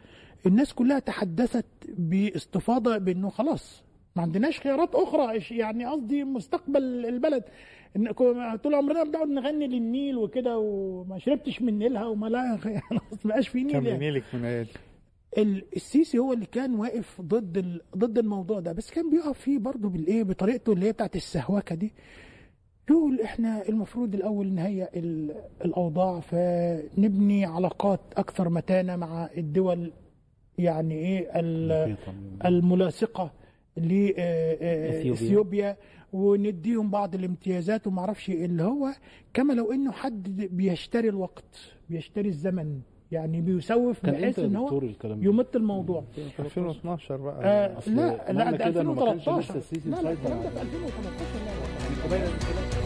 الناس 0.46 0.74
كلها 0.74 1.00
تحدثت 1.00 1.66
باستفاضة 1.98 2.98
بأنه 2.98 3.30
خلاص 3.30 3.84
ما 4.16 4.22
عندناش 4.22 4.60
خيارات 4.60 4.96
أخرى 4.96 5.40
يعني 5.52 5.86
قصدي 5.86 6.24
مستقبل 6.24 7.06
البلد. 7.06 7.44
طول 8.64 8.76
عمرنا 8.76 9.04
بنقعد 9.04 9.28
نغني 9.28 9.68
للنيل 9.68 10.18
وكده 10.18 10.58
وما 10.58 11.20
شربتش 11.20 11.62
من 11.62 11.80
نيلها 11.80 12.06
وما 12.06 12.28
لا 12.28 12.58
خلاص 12.90 13.26
ما 13.26 13.32
بقاش 13.32 13.48
في 13.48 13.64
نيل 13.64 13.72
كان 13.72 13.86
يعني. 13.86 14.00
بينيلك 14.00 14.24
من 14.34 14.66
السيسي 15.38 16.18
هو 16.18 16.34
اللي 16.34 16.46
كان 16.46 16.76
واقف 16.76 17.22
ضد 17.22 17.58
ال... 17.58 17.82
ضد 17.98 18.18
الموضوع 18.18 18.60
ده. 18.60 18.72
بس 18.72 18.92
كان 18.92 19.10
بيقف 19.10 19.40
فيه 19.40 19.60
برضه 19.60 19.90
بالإيه؟ 19.90 20.24
بطريقته 20.24 20.74
اللي 20.74 20.86
هي 20.86 20.92
بتاعت 20.92 21.16
السهوكة 21.16 21.76
دي. 21.76 21.94
يقول 22.90 23.22
إحنا 23.22 23.70
المفروض 23.70 24.16
الأول 24.16 24.48
نهيئ 24.54 25.00
ال... 25.00 25.36
الأوضاع 25.66 26.20
فنبني 26.20 27.46
علاقات 27.46 28.00
أكثر 28.18 28.50
متانة 28.50 28.96
مع 28.96 29.30
الدول 29.38 29.92
يعني 30.58 30.94
إيه؟ 30.96 31.40
ال... 31.40 31.96
الملاصقة. 32.46 33.32
لاثيوبيا 33.78 35.78
ونديهم 36.14 36.90
بعض 36.90 37.16
الامتيازات 37.16 37.88
وما 37.88 38.00
أعرفش 38.00 38.30
إيه. 38.30 38.46
اللي 38.46 38.64
هو 38.64 38.90
كما 39.34 39.54
لو 39.54 39.72
إنه 39.72 39.92
حد 39.92 40.24
بيشتري 40.52 41.10
الوقت 41.10 41.74
بيشتري 41.90 42.30
الزمن 42.30 42.80
يعني 43.12 43.42
بيسوف 43.42 44.00
كان 44.00 44.14
بحيث 44.14 44.40
إن 44.40 44.56
هو؟ 44.56 44.68
يمت 45.24 45.56
الموضوع؟ 45.56 46.04
2012 46.40 47.18
بقى. 47.18 47.44
آه 47.44 47.78
لا 47.88 48.34
لا 48.34 48.52
ده 48.52 48.58
كده 48.70 48.82
إنه 48.82 48.94
ما 48.94 49.06
كانش 49.06 49.30
2013 49.30 49.40
لسه 49.40 49.56
السيسي 49.58 49.90
لا 49.90 50.02
لا 50.02 50.12
الكلام 50.12 50.40
ده 50.44 50.50
على- 50.50 50.54
في 50.54 50.62
2013 50.62 52.10
لا 52.10 52.16
لا 52.16 52.26
لا 52.26 52.81